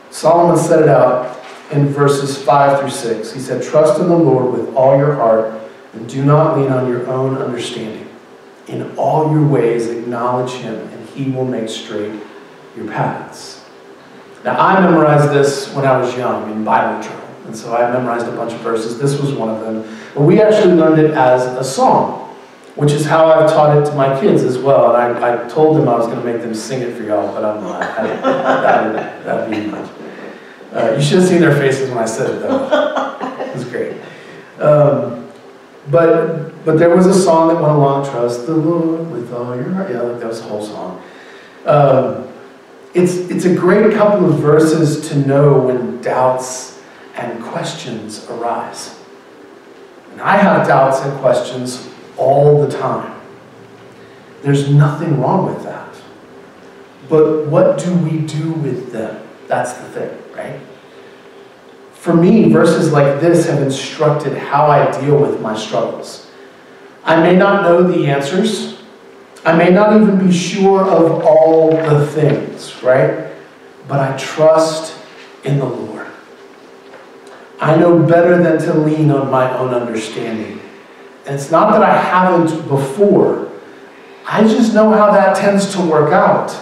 Solomon 0.10 0.58
set 0.58 0.82
it 0.82 0.89
out 0.89 1.39
in 1.72 1.89
verses 1.89 2.41
5 2.41 2.80
through 2.80 2.89
6. 2.89 3.32
He 3.32 3.39
said, 3.39 3.62
Trust 3.62 4.01
in 4.01 4.10
the 4.10 4.18
Lord 4.18 4.51
with 4.51 4.75
all 4.75 4.98
your 4.98 5.13
heart 5.13 5.62
and 5.94 6.10
do 6.10 6.25
not 6.25 6.58
lean 6.58 6.72
on 6.72 6.88
your 6.88 7.08
own 7.08 7.38
understanding. 7.38 8.10
In 8.68 8.98
all 8.98 9.32
your 9.32 9.46
ways, 9.46 9.89
acknowledge 9.89 10.53
him, 10.53 10.74
and 10.74 11.10
he 11.10 11.30
will 11.30 11.46
make 11.46 11.70
straight 11.70 12.20
your 12.75 12.88
paths. 12.88 13.61
Now, 14.44 14.60
I 14.60 14.80
memorized 14.82 15.32
this 15.32 15.74
when 15.74 15.86
I 15.86 15.98
was 15.98 16.16
young 16.18 16.52
in 16.52 16.64
Bible 16.64 17.02
drill, 17.04 17.22
and 17.46 17.56
so 17.56 17.76
I 17.76 17.92
memorized 17.92 18.28
a 18.28 18.32
bunch 18.32 18.54
of 18.54 18.60
verses. 18.62 18.98
This 18.98 19.20
was 19.20 19.34
one 19.34 19.50
of 19.50 19.62
them. 19.62 19.98
But 20.16 20.22
we 20.24 20.42
actually 20.42 20.74
learned 20.74 21.00
it 21.00 21.12
as 21.12 21.46
a 21.46 21.64
song, 21.64 22.30
which 22.76 22.92
is 22.92 23.06
how 23.06 23.28
I've 23.28 23.50
taught 23.50 23.78
it 23.78 23.86
to 23.90 23.96
my 23.96 24.20
kids 24.20 24.44
as 24.44 24.58
well. 24.58 24.96
And 24.96 25.24
I, 25.24 25.46
I 25.46 25.48
told 25.48 25.78
them 25.78 25.88
I 25.88 25.96
was 25.96 26.08
going 26.08 26.20
to 26.20 26.26
make 26.26 26.42
them 26.42 26.56
sing 26.56 26.82
it 26.82 26.96
for 26.98 27.04
y'all, 27.04 27.32
but 27.34 27.46
I'm 27.46 27.62
not. 27.62 27.82
that 29.26 29.50
would 29.50 29.56
be 29.56 29.68
much. 29.68 29.90
Uh, 30.74 30.96
you 30.98 31.04
should 31.04 31.20
have 31.20 31.28
seen 31.28 31.42
their 31.42 31.56
faces 31.56 31.90
when 31.90 32.00
I 32.00 32.06
said 32.06 32.32
it, 32.32 32.40
though. 32.40 33.18
It 33.42 33.56
was 33.56 33.66
great. 33.66 34.02
Um, 34.60 35.28
but 35.90 36.64
but 36.64 36.78
there 36.78 36.96
was 36.96 37.06
a 37.08 37.14
song 37.14 37.50
that 37.50 37.56
went 37.56 37.74
along, 37.76 38.06
Trust 38.06 38.46
the 38.46 38.54
Lord 38.54 39.12
with 39.12 39.34
all 39.34 39.56
your 39.56 39.72
heart. 39.72 39.90
Yeah, 39.92 40.02
like 40.02 40.20
that 40.20 40.28
was 40.28 40.42
the 40.42 40.48
whole 40.48 40.64
song. 40.64 41.02
Um, 41.66 42.31
it's, 42.94 43.14
it's 43.16 43.46
a 43.46 43.56
great 43.56 43.94
couple 43.94 44.32
of 44.32 44.40
verses 44.40 45.10
to 45.10 45.16
know 45.28 45.60
when 45.60 46.02
doubts 46.02 46.82
and 47.16 47.42
questions 47.44 48.28
arise. 48.30 49.00
And 50.12 50.22
I 50.22 50.38
have 50.38 50.68
doubts 50.68 51.02
and 51.02 51.18
questions 51.20 51.90
all 52.18 52.66
the 52.66 52.78
time. 52.78 53.20
There's 54.42 54.70
nothing 54.70 55.22
wrong 55.22 55.54
with 55.54 55.64
that. 55.64 55.96
But 57.08 57.48
what 57.48 57.78
do 57.78 57.94
we 57.94 58.20
do 58.20 58.54
with 58.54 58.92
them? 58.92 59.28
That's 59.48 59.74
the 59.74 59.88
thing, 59.90 60.36
right? 60.36 60.60
For 61.94 62.14
me, 62.14 62.52
verses 62.52 62.92
like 62.92 63.22
this 63.22 63.48
have 63.48 63.62
instructed 63.62 64.38
how 64.38 64.66
I 64.66 64.90
deal 65.00 65.18
with 65.18 65.40
my 65.40 65.56
struggles. 65.56 66.30
I 67.04 67.22
may 67.22 67.36
not 67.36 67.64
know 67.64 67.84
the 67.84 68.08
answers, 68.08 68.81
I 69.44 69.56
may 69.56 69.72
not 69.72 70.00
even 70.00 70.26
be 70.26 70.32
sure 70.32 70.84
of 70.84 71.24
all 71.26 71.72
the 71.72 72.06
things, 72.08 72.82
right? 72.84 73.32
But 73.88 74.00
I 74.00 74.16
trust 74.18 74.96
in 75.44 75.58
the 75.58 75.66
Lord. 75.66 76.08
I 77.60 77.76
know 77.76 78.00
better 78.00 78.42
than 78.42 78.60
to 78.60 78.74
lean 78.74 79.10
on 79.12 79.32
my 79.32 79.56
own 79.58 79.74
understanding. 79.74 80.60
And 81.26 81.36
it's 81.36 81.52
not 81.52 81.72
that 81.72 81.84
I 81.84 81.96
haven't 81.96 82.68
before, 82.68 83.52
I 84.26 84.44
just 84.44 84.74
know 84.74 84.92
how 84.92 85.12
that 85.12 85.36
tends 85.36 85.74
to 85.74 85.82
work 85.82 86.14
out. 86.14 86.56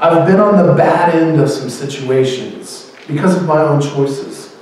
I've 0.00 0.26
been 0.26 0.40
on 0.40 0.64
the 0.64 0.74
bad 0.74 1.14
end 1.14 1.40
of 1.40 1.50
some 1.50 1.70
situations 1.70 2.92
because 3.06 3.36
of 3.36 3.46
my 3.46 3.60
own 3.60 3.80
choices. 3.80 4.54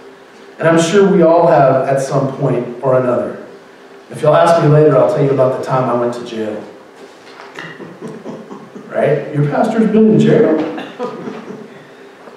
And 0.58 0.66
I'm 0.66 0.80
sure 0.80 1.10
we 1.12 1.22
all 1.22 1.48
have 1.48 1.86
at 1.88 2.00
some 2.00 2.34
point 2.38 2.82
or 2.82 2.98
another. 2.98 3.44
If 4.10 4.22
you'll 4.22 4.36
ask 4.36 4.62
me 4.62 4.68
later, 4.68 4.96
I'll 4.96 5.14
tell 5.14 5.24
you 5.24 5.32
about 5.32 5.58
the 5.58 5.64
time 5.64 5.90
I 5.90 5.94
went 6.00 6.14
to 6.14 6.24
jail. 6.24 6.64
Right? 8.96 9.34
Your 9.34 9.46
pastor's 9.50 9.90
been 9.90 10.12
in 10.12 10.18
jail? 10.18 10.56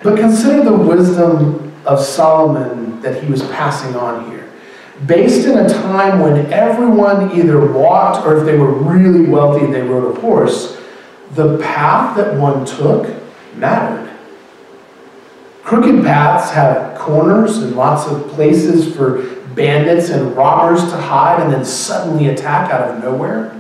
But 0.04 0.20
consider 0.20 0.62
the 0.62 0.76
wisdom 0.76 1.74
of 1.86 2.02
Solomon 2.02 3.00
that 3.00 3.24
he 3.24 3.32
was 3.32 3.42
passing 3.44 3.96
on 3.96 4.30
here. 4.30 4.52
Based 5.06 5.48
in 5.48 5.58
a 5.58 5.70
time 5.70 6.20
when 6.20 6.52
everyone 6.52 7.32
either 7.32 7.72
walked 7.72 8.26
or 8.26 8.40
if 8.40 8.46
they 8.46 8.58
were 8.58 8.74
really 8.74 9.30
wealthy, 9.30 9.68
they 9.68 9.82
rode 9.82 10.18
a 10.18 10.20
horse, 10.20 10.78
the 11.32 11.58
path 11.60 12.18
that 12.18 12.38
one 12.38 12.66
took 12.66 13.10
mattered. 13.56 14.14
Crooked 15.64 16.04
paths 16.04 16.52
have 16.52 16.98
corners 16.98 17.60
and 17.60 17.78
lots 17.78 18.06
of 18.12 18.28
places 18.32 18.94
for 18.94 19.22
bandits 19.56 20.10
and 20.10 20.36
robbers 20.36 20.82
to 20.92 20.98
hide 20.98 21.42
and 21.42 21.54
then 21.54 21.64
suddenly 21.64 22.28
attack 22.28 22.70
out 22.70 22.90
of 22.90 23.02
nowhere. 23.02 23.56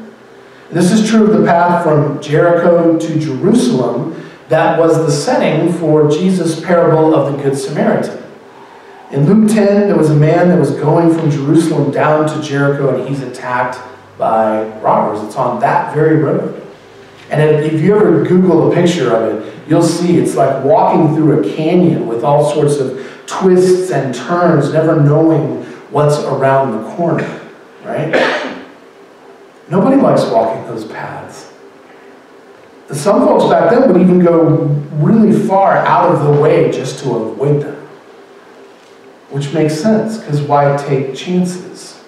This 0.71 0.91
is 0.91 1.09
true 1.09 1.31
of 1.31 1.39
the 1.39 1.45
path 1.45 1.83
from 1.83 2.21
Jericho 2.21 2.99
to 2.99 3.19
Jerusalem 3.19 4.23
that 4.49 4.77
was 4.77 4.97
the 4.97 5.11
setting 5.11 5.73
for 5.73 6.09
Jesus' 6.09 6.63
parable 6.63 7.15
of 7.15 7.33
the 7.33 7.41
Good 7.41 7.57
Samaritan. 7.57 8.23
In 9.11 9.25
Luke 9.25 9.49
10, 9.49 9.87
there 9.87 9.97
was 9.97 10.11
a 10.11 10.15
man 10.15 10.49
that 10.49 10.59
was 10.59 10.69
going 10.71 11.11
from 11.11 11.31
Jerusalem 11.31 11.89
down 11.91 12.27
to 12.27 12.47
Jericho 12.47 12.95
and 12.95 13.09
he's 13.09 13.23
attacked 13.23 13.79
by 14.19 14.67
robbers. 14.79 15.23
It's 15.23 15.35
on 15.35 15.59
that 15.61 15.91
very 15.95 16.17
road. 16.17 16.63
And 17.31 17.41
if 17.41 17.81
you 17.81 17.95
ever 17.95 18.23
Google 18.23 18.71
a 18.71 18.75
picture 18.75 19.11
of 19.15 19.43
it, 19.43 19.53
you'll 19.67 19.81
see 19.81 20.17
it's 20.17 20.35
like 20.35 20.63
walking 20.63 21.15
through 21.15 21.41
a 21.41 21.55
canyon 21.55 22.05
with 22.05 22.23
all 22.23 22.53
sorts 22.53 22.77
of 22.77 23.23
twists 23.25 23.89
and 23.89 24.13
turns, 24.13 24.71
never 24.71 25.01
knowing 25.01 25.63
what's 25.89 26.19
around 26.19 26.71
the 26.73 26.95
corner, 26.95 27.41
right? 27.83 28.38
Nobody 29.69 30.01
likes 30.01 30.25
walking 30.25 30.65
those 30.65 30.85
paths. 30.85 31.53
Some 32.91 33.27
folks 33.27 33.45
back 33.51 33.69
then 33.69 33.91
would 33.91 34.01
even 34.01 34.19
go 34.19 34.65
really 34.93 35.47
far 35.47 35.77
out 35.77 36.13
of 36.13 36.23
the 36.25 36.41
way 36.41 36.71
just 36.71 37.03
to 37.03 37.15
avoid 37.15 37.61
them. 37.61 37.75
Which 39.29 39.53
makes 39.53 39.75
sense, 39.79 40.17
because 40.17 40.41
why 40.41 40.75
take 40.75 41.15
chances? 41.15 42.03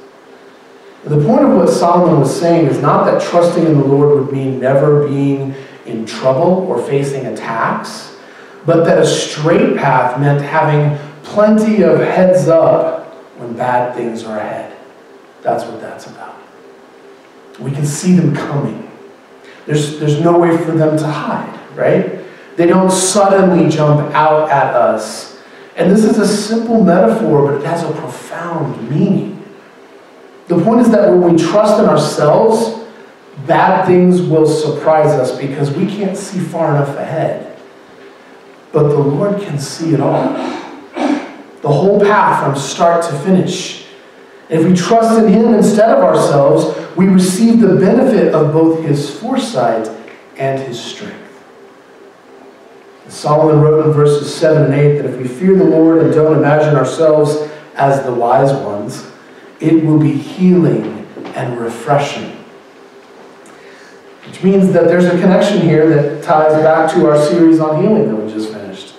The 1.03 1.24
point 1.24 1.46
of 1.46 1.56
what 1.56 1.70
Solomon 1.70 2.20
was 2.20 2.39
saying 2.39 2.65
is 2.65 2.82
not 2.82 3.06
that 3.06 3.22
trusting 3.22 3.63
in 3.63 3.77
the 3.77 3.86
Lord 3.86 4.20
would 4.20 4.34
mean 4.34 4.60
never 4.60 5.08
being 5.08 5.53
in 5.86 6.06
trouble 6.06 6.65
or 6.68 6.82
facing 6.82 7.27
attacks, 7.27 8.15
but 8.65 8.84
that 8.86 8.98
a 8.98 9.06
straight 9.06 9.77
path 9.77 10.20
meant 10.20 10.41
having 10.41 10.98
plenty 11.24 11.84
of 11.84 12.00
heads 12.00 12.48
up 12.48 13.06
when 13.38 13.53
bad 13.53 13.96
things 13.96 14.24
are 14.24 14.39
ahead. 14.39 14.75
That's 15.44 15.63
what 15.63 15.80
that's 15.80 16.08
about. 16.08 16.40
We 17.62 17.72
can 17.72 17.86
see 17.86 18.13
them 18.13 18.36
coming. 18.36 18.91
There's, 19.65 20.00
there's 20.00 20.20
no 20.20 20.38
way 20.39 20.58
for 20.58 20.72
them 20.72 20.98
to 20.98 21.08
hide, 21.08 21.60
right? 21.75 22.24
They 22.58 22.65
don't 22.68 22.91
suddenly 22.91 23.70
jump 23.70 24.13
out 24.13 24.50
at 24.50 24.75
us. 24.75 25.39
And 25.75 25.89
this 25.89 26.03
is 26.03 26.18
a 26.18 26.27
simple 26.27 26.84
metaphor, 26.84 27.51
but 27.51 27.62
it 27.62 27.65
has 27.65 27.84
a 27.84 27.91
profound 27.94 28.89
meaning. 28.89 29.38
The 30.48 30.62
point 30.62 30.82
is 30.82 30.91
that 30.91 31.10
when 31.10 31.34
we 31.34 31.41
trust 31.41 31.80
in 31.80 31.88
ourselves, 31.88 32.88
bad 33.48 33.86
things 33.86 34.21
will 34.21 34.45
surprise 34.45 35.08
us 35.08 35.38
because 35.38 35.71
we 35.71 35.86
can't 35.86 36.17
see 36.17 36.39
far 36.39 36.76
enough 36.76 36.97
ahead. 36.97 37.58
But 38.74 38.89
the 38.89 38.97
Lord 38.97 39.41
can 39.41 39.60
see 39.60 39.93
it 39.93 40.02
all. 40.02 40.24
The 41.62 41.69
whole 41.69 42.00
path 42.00 42.43
from 42.43 42.56
start 42.56 43.04
to 43.06 43.17
finish. 43.19 43.86
If 44.52 44.68
we 44.68 44.76
trust 44.76 45.18
in 45.18 45.32
Him 45.32 45.54
instead 45.54 45.90
of 45.90 46.04
ourselves, 46.04 46.78
we 46.98 47.08
receive 47.08 47.62
the 47.62 47.76
benefit 47.76 48.36
of 48.36 48.52
both 48.52 48.84
His 48.84 49.18
foresight 49.18 49.90
and 50.36 50.60
His 50.60 50.78
strength. 50.78 51.18
Solomon 53.08 53.62
wrote 53.62 53.86
in 53.86 53.94
verses 53.94 54.34
7 54.34 54.64
and 54.64 54.74
8 54.74 54.98
that 54.98 55.06
if 55.06 55.18
we 55.18 55.28
fear 55.28 55.56
the 55.56 55.64
Lord 55.64 56.04
and 56.04 56.14
don't 56.14 56.38
imagine 56.38 56.76
ourselves 56.76 57.50
as 57.76 58.04
the 58.04 58.14
wise 58.14 58.52
ones, 58.52 59.10
it 59.62 59.86
will 59.86 60.00
be 60.00 60.14
healing 60.14 61.08
and 61.36 61.58
refreshing. 61.58 62.32
Which 64.28 64.44
means 64.44 64.74
that 64.74 64.86
there's 64.86 65.06
a 65.06 65.12
connection 65.12 65.62
here 65.62 65.88
that 65.90 66.24
ties 66.24 66.54
back 66.62 66.94
to 66.94 67.10
our 67.10 67.18
series 67.26 67.62
on 67.62 67.82
healing 67.82 68.10
that 68.10 68.16
we 68.16 68.32
just 68.32 68.52
finished. 68.52 68.96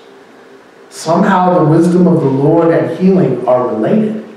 Somehow 0.89 1.59
the 1.59 1.71
wisdom 1.71 2.07
of 2.07 2.21
the 2.21 2.29
Lord 2.29 2.73
and 2.73 2.99
healing 2.99 3.47
are 3.47 3.69
related. 3.69 4.32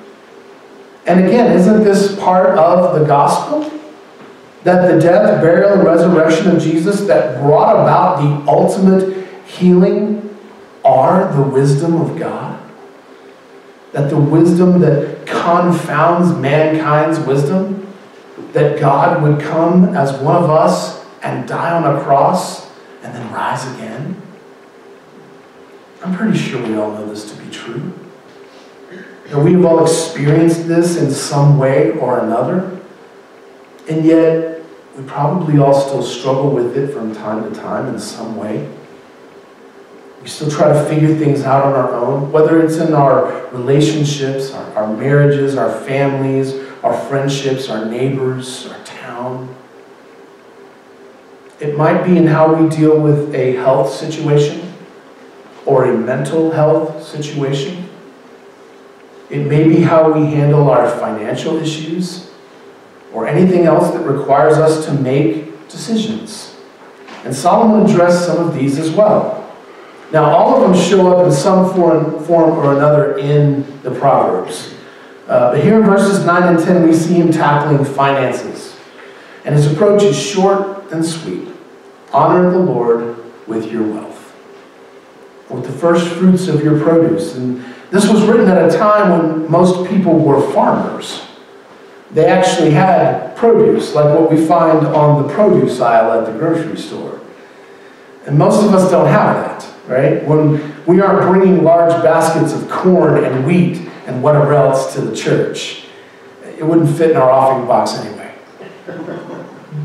And 1.06 1.24
again, 1.24 1.52
isn't 1.52 1.84
this 1.84 2.18
part 2.20 2.58
of 2.58 3.00
the 3.00 3.06
gospel? 3.06 3.72
That 4.64 4.92
the 4.92 5.00
death, 5.00 5.42
burial, 5.42 5.74
and 5.74 5.84
resurrection 5.84 6.56
of 6.56 6.62
Jesus 6.62 7.02
that 7.02 7.40
brought 7.40 7.76
about 7.76 8.18
the 8.18 8.52
ultimate 8.52 9.28
healing 9.46 10.38
are 10.84 11.32
the 11.36 11.44
wisdom 11.44 12.02
of 12.02 12.18
God? 12.18 12.60
That 13.92 14.10
the 14.10 14.18
wisdom 14.18 14.80
that 14.82 15.28
confounds 15.28 16.36
mankind's 16.40 17.20
wisdom? 17.20 17.94
That 18.54 18.80
God 18.80 19.22
would 19.22 19.40
come 19.40 19.96
as 19.96 20.14
one 20.20 20.44
of 20.44 20.50
us 20.50 21.06
and 21.22 21.48
die 21.48 21.72
on 21.72 21.96
a 21.96 22.02
cross 22.02 22.68
and 23.04 23.14
then 23.14 23.32
rise 23.32 23.66
again? 23.76 24.22
I'm 26.04 26.16
pretty 26.16 26.38
sure 26.38 26.66
we 26.66 26.76
all 26.76 26.92
know 26.92 27.08
this 27.08 27.32
to 27.32 27.42
be 27.42 27.50
true. 27.52 27.94
And 29.28 29.44
we 29.44 29.54
have 29.54 29.66
all 29.66 29.84
experienced 29.84 30.68
this 30.68 30.98
in 30.98 31.12
some 31.12 31.58
way 31.58 31.92
or 31.92 32.20
another. 32.20 32.80
And 33.90 34.06
yet, 34.06 34.62
we 34.96 35.04
probably 35.04 35.58
all 35.58 35.80
still 35.80 36.04
struggle 36.04 36.52
with 36.52 36.78
it 36.78 36.94
from 36.94 37.14
time 37.14 37.44
to 37.44 37.60
time 37.60 37.88
in 37.94 38.00
some 38.00 38.38
way. 38.38 38.72
We 40.22 40.28
still 40.30 40.50
try 40.50 40.70
to 40.70 40.86
figure 40.86 41.16
things 41.16 41.44
out 41.44 41.66
on 41.66 41.74
our 41.74 41.94
own, 41.94 42.32
whether 42.32 42.64
it's 42.64 42.78
in 42.78 42.94
our 42.94 43.48
relationships, 43.50 44.52
our, 44.54 44.74
our 44.76 44.98
marriages, 44.98 45.56
our 45.56 45.72
families, 45.82 46.54
our 46.84 46.98
friendships, 47.08 47.70
our 47.70 47.86
neighbors, 47.86 48.68
our 48.68 48.84
town. 48.84 49.56
It 51.60 51.78
might 51.78 52.04
be 52.04 52.18
in 52.18 52.28
how 52.28 52.54
we 52.54 52.70
deal 52.70 53.00
with 53.00 53.34
a 53.34 53.56
health 53.56 53.92
situation 53.94 54.74
or 55.66 55.86
a 55.86 55.98
mental 55.98 56.52
health 56.52 57.04
situation. 57.04 57.85
It 59.30 59.48
may 59.48 59.68
be 59.68 59.82
how 59.82 60.12
we 60.12 60.26
handle 60.28 60.70
our 60.70 60.90
financial 61.00 61.58
issues 61.58 62.32
or 63.14 63.28
anything 63.28 63.66
else 63.66 63.92
that 63.92 64.02
requires 64.02 64.58
us 64.58 64.86
to 64.86 64.94
make 64.94 65.68
decisions. 65.70 66.56
And 67.24 67.36
Solomon 67.36 67.90
addressed 67.90 68.28
some 68.28 68.48
of 68.48 68.54
these 68.54 68.78
as 68.78 68.92
well. 68.92 69.42
Now, 70.12 70.26
all 70.26 70.56
of 70.56 70.62
them 70.62 70.80
show 70.80 71.12
up 71.12 71.26
in 71.26 71.32
some 71.32 71.74
form, 71.74 72.24
form 72.24 72.52
or 72.52 72.76
another 72.76 73.18
in 73.18 73.82
the 73.82 73.92
Proverbs. 73.92 74.74
Uh, 75.28 75.54
but 75.54 75.64
here 75.64 75.80
in 75.80 75.86
verses 75.86 76.24
9 76.24 76.56
and 76.56 76.64
10, 76.64 76.88
we 76.88 76.94
see 76.94 77.16
him 77.16 77.32
tackling 77.32 77.84
finances. 77.84 78.78
And 79.44 79.56
his 79.56 79.72
approach 79.72 80.04
is 80.04 80.18
short 80.18 80.92
and 80.92 81.04
sweet. 81.04 81.48
Honor 82.14 82.52
the 82.52 82.60
Lord 82.60 83.18
with 83.48 83.72
your 83.72 83.84
wealth, 83.92 84.15
with 85.50 85.66
the 85.66 85.72
first 85.72 86.08
fruits 86.08 86.48
of 86.48 86.64
your 86.64 86.80
produce. 86.80 87.36
And 87.36 87.64
this 87.92 88.10
was 88.10 88.24
written 88.24 88.48
at 88.48 88.70
a 88.70 88.78
time 88.78 89.10
when 89.12 89.52
most 89.52 89.90
people 89.90 90.18
were 90.18 90.52
farmers. 90.54 91.26
They 92.12 92.26
actually 92.26 92.72
had 92.72 93.36
produce, 93.36 93.94
like 93.94 94.18
what 94.18 94.32
we 94.32 94.46
find 94.46 94.88
on 94.88 95.28
the 95.28 95.34
produce 95.34 95.82
aisle 95.82 96.20
at 96.20 96.26
the 96.26 96.38
grocery 96.38 96.78
store. 96.78 97.20
And 98.26 98.38
most 98.38 98.66
of 98.66 98.74
us 98.74 98.90
don't 98.90 99.08
have 99.08 99.36
that 99.36 99.76
right? 99.88 100.24
When 100.26 100.86
we 100.86 101.02
aren't 101.02 101.28
bringing 101.30 101.64
large 101.64 101.92
baskets 102.04 102.54
of 102.54 102.70
corn 102.70 103.24
and 103.24 103.46
wheat 103.46 103.90
and 104.08 104.22
whatever 104.22 104.54
else 104.54 104.94
to 104.94 105.02
the 105.02 105.16
church. 105.16 105.86
It 106.58 106.64
wouldn't 106.64 106.96
fit 106.98 107.12
in 107.12 107.18
our 107.18 107.30
offering 107.30 107.68
box 107.68 107.94
anyway. 107.96 108.34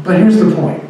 But 0.04 0.18
here's 0.18 0.36
the 0.36 0.54
point. 0.54 0.82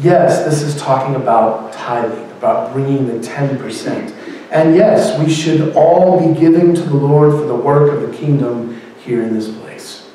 Yes, 0.00 0.44
this 0.44 0.62
is 0.62 0.80
talking 0.80 1.16
about 1.16 1.72
tithing, 1.72 2.27
about 2.38 2.72
bringing 2.72 3.06
the 3.06 3.26
10%. 3.26 4.12
And 4.50 4.74
yes, 4.74 5.18
we 5.18 5.30
should 5.30 5.74
all 5.76 6.18
be 6.18 6.38
giving 6.38 6.74
to 6.74 6.80
the 6.80 6.96
Lord 6.96 7.32
for 7.32 7.46
the 7.46 7.54
work 7.54 7.92
of 7.92 8.10
the 8.10 8.16
kingdom 8.16 8.80
here 9.04 9.22
in 9.22 9.34
this 9.34 9.54
place. 9.58 10.08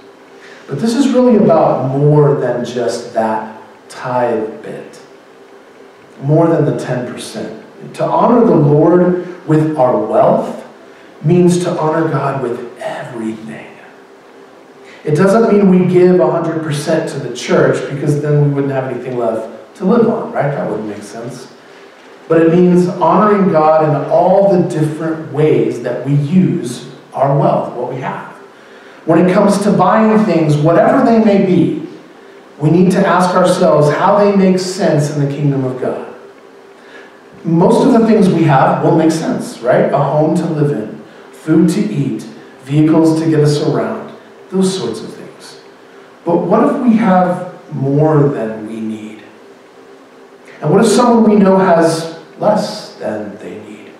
But 0.68 0.80
this 0.80 0.96
is 0.96 1.10
really 1.10 1.36
about 1.36 1.90
more 1.90 2.40
than 2.40 2.66
just 2.66 3.14
that 3.14 3.62
tithe 3.90 4.64
bit, 4.64 5.02
more 6.22 6.48
than 6.48 6.66
the 6.66 6.84
10% 6.84 7.64
to 7.94 8.06
honor 8.06 8.46
the 8.46 8.56
Lord 8.56 9.48
with 9.48 9.78
our 9.78 9.98
wealth 9.98 10.66
means 11.24 11.64
to 11.64 11.78
honor 11.80 12.08
God 12.10 12.42
with 12.42 12.80
everything. 12.80 13.70
It 15.04 15.16
doesn't 15.16 15.52
mean 15.52 15.70
we 15.70 15.92
give 15.92 16.16
100% 16.16 17.12
to 17.12 17.20
the 17.20 17.36
church 17.36 17.94
because 17.94 18.22
then 18.22 18.48
we 18.48 18.54
wouldn't 18.54 18.72
have 18.72 18.86
anything 18.86 19.18
left 19.18 19.76
to 19.78 19.86
live 19.86 20.08
on, 20.08 20.32
right? 20.32 20.50
That 20.50 20.70
wouldn't 20.70 20.88
make 20.88 21.04
sense. 21.04 21.52
But 22.28 22.42
it 22.42 22.54
means 22.54 22.88
honoring 22.88 23.52
God 23.52 23.84
in 23.84 24.12
all 24.12 24.52
the 24.52 24.68
different 24.70 25.32
ways 25.34 25.84
that 25.84 26.06
we 26.06 26.14
use 26.14 26.90
our 27.14 27.38
wealth, 27.38 27.76
what 27.76 27.94
we 27.94 28.00
have. 28.02 28.32
When 29.06 29.28
it 29.28 29.34
comes 29.34 29.62
to 29.64 29.72
buying 29.74 30.24
things, 30.26 30.56
whatever 30.56 31.06
they 31.06 31.24
may 31.24 31.46
be, 31.46 31.88
we 32.60 32.70
need 32.70 32.92
to 32.92 33.06
ask 33.06 33.36
ourselves 33.36 33.92
how 33.92 34.18
they 34.18 34.36
make 34.36 34.58
sense 34.58 35.16
in 35.16 35.26
the 35.26 35.34
kingdom 35.34 35.66
of 35.66 35.82
God. 35.82 36.16
Most 37.44 37.86
of 37.86 37.92
the 38.00 38.08
things 38.08 38.30
we 38.30 38.44
have 38.44 38.84
will 38.84 38.96
make 38.96 39.12
sense, 39.12 39.60
right? 39.60 39.92
A 39.92 39.98
home 39.98 40.36
to 40.38 40.46
live 40.46 40.72
in, 40.72 41.04
food 41.34 41.70
to 41.72 41.82
eat, 41.82 42.22
vehicles 42.62 43.22
to 43.22 43.30
get 43.30 43.42
us 43.42 43.62
around, 43.62 44.16
those 44.50 44.78
sorts 44.78 45.02
of 45.02 45.14
things. 45.14 45.60
But 46.24 46.38
what 46.38 46.74
if 46.74 46.82
we 46.82 46.96
have 46.96 47.54
more 47.74 48.30
than 48.30 48.68
we 48.68 48.80
need? 48.80 49.24
And 50.62 50.72
what 50.72 50.86
if 50.86 50.90
someone 50.90 51.30
we 51.30 51.36
know 51.36 51.58
has 51.58 52.13
less 52.40 52.96
than 52.96 53.38
they 53.38 53.60
need? 53.68 53.92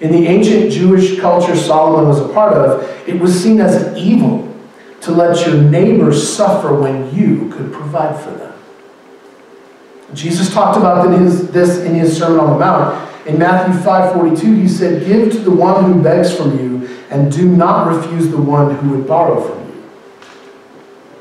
In 0.00 0.12
the 0.12 0.26
ancient 0.26 0.72
Jewish 0.72 1.18
culture 1.18 1.56
Solomon 1.56 2.08
was 2.08 2.20
a 2.20 2.28
part 2.32 2.52
of, 2.52 2.82
it 3.08 3.18
was 3.18 3.34
seen 3.42 3.60
as 3.60 3.96
evil 3.96 4.46
to 5.00 5.12
let 5.12 5.44
your 5.46 5.60
neighbors 5.60 6.28
suffer 6.28 6.74
when 6.74 7.14
you 7.14 7.48
could 7.50 7.72
provide 7.72 8.20
for 8.20 8.30
them. 8.30 8.52
Jesus 10.14 10.52
talked 10.52 10.78
about 10.78 11.08
this 11.52 11.78
in 11.80 11.94
his 11.94 12.16
Sermon 12.16 12.40
on 12.40 12.50
the 12.52 12.58
Mount. 12.58 13.08
In 13.26 13.38
Matthew 13.38 13.78
5:42, 13.82 14.54
he 14.54 14.68
said, 14.68 15.04
"Give 15.04 15.30
to 15.32 15.38
the 15.38 15.50
one 15.50 15.84
who 15.84 16.00
begs 16.00 16.32
from 16.32 16.58
you, 16.58 16.88
and 17.10 17.30
do 17.30 17.46
not 17.46 17.94
refuse 17.94 18.28
the 18.28 18.38
one 18.38 18.74
who 18.76 18.90
would 18.90 19.06
borrow 19.06 19.40
from 19.40 19.58
you." 19.58 19.82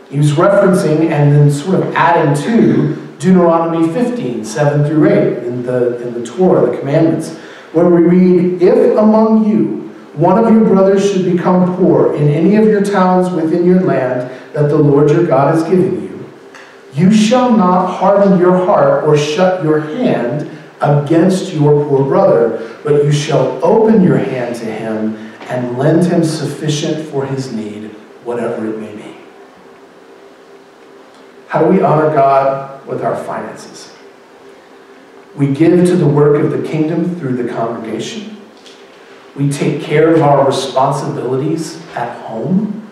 He 0.10 0.18
was 0.18 0.32
referencing 0.34 1.10
and 1.12 1.34
then 1.34 1.52
sort 1.52 1.76
of 1.76 1.94
adding 1.96 2.34
to 2.44 2.98
Deuteronomy 3.20 3.92
15, 3.92 4.46
7 4.46 4.86
through 4.86 5.10
8, 5.10 5.44
in 5.44 5.64
the, 5.64 6.02
in 6.02 6.14
the 6.14 6.26
Torah, 6.26 6.70
the 6.70 6.78
commandments, 6.78 7.36
where 7.74 7.90
we 7.90 8.02
read, 8.02 8.62
If 8.62 8.98
among 8.98 9.50
you 9.50 9.78
one 10.14 10.44
of 10.44 10.52
your 10.52 10.66
brothers 10.66 11.12
should 11.12 11.26
become 11.32 11.76
poor 11.78 12.16
in 12.16 12.28
any 12.28 12.56
of 12.56 12.66
your 12.66 12.84
towns 12.84 13.30
within 13.30 13.66
your 13.66 13.82
land 13.82 14.32
that 14.54 14.68
the 14.70 14.78
Lord 14.78 15.12
your 15.12 15.26
God 15.26 15.56
is 15.56 15.64
giving 15.64 16.02
you, 16.02 16.08
you 16.94 17.12
shall 17.12 17.56
not 17.56 17.86
harden 17.86 18.40
your 18.40 18.66
heart 18.66 19.04
or 19.04 19.16
shut 19.16 19.64
your 19.64 19.80
hand 19.80 20.50
against 20.82 21.54
your 21.54 21.86
poor 21.88 22.04
brother, 22.04 22.80
but 22.84 23.04
you 23.04 23.12
shall 23.12 23.64
open 23.64 24.04
your 24.04 24.18
hand 24.18 24.56
to 24.56 24.66
him 24.66 25.16
and 25.50 25.78
lend 25.78 26.06
him 26.06 26.24
sufficient 26.24 27.08
for 27.10 27.26
his 27.26 27.54
need, 27.54 27.86
whatever 28.24 28.68
it 28.68 28.80
may 28.80 28.96
be. 28.96 29.16
How 31.48 31.62
do 31.62 31.68
we 31.68 31.82
honor 31.82 32.14
God 32.14 32.77
with 32.88 33.04
our 33.04 33.16
finances? 33.16 33.94
We 35.36 35.54
give 35.54 35.86
to 35.88 35.96
the 35.96 36.08
work 36.08 36.44
of 36.44 36.52
the 36.52 36.68
kingdom 36.68 37.16
through 37.20 37.38
the 37.38 37.54
congregation. 37.54 38.38
We 39.36 39.50
take 39.50 39.84
care 39.84 40.14
of 40.16 40.22
our 40.22 40.44
responsibilities 40.46 41.80
at 41.96 42.26
home, 42.26 42.90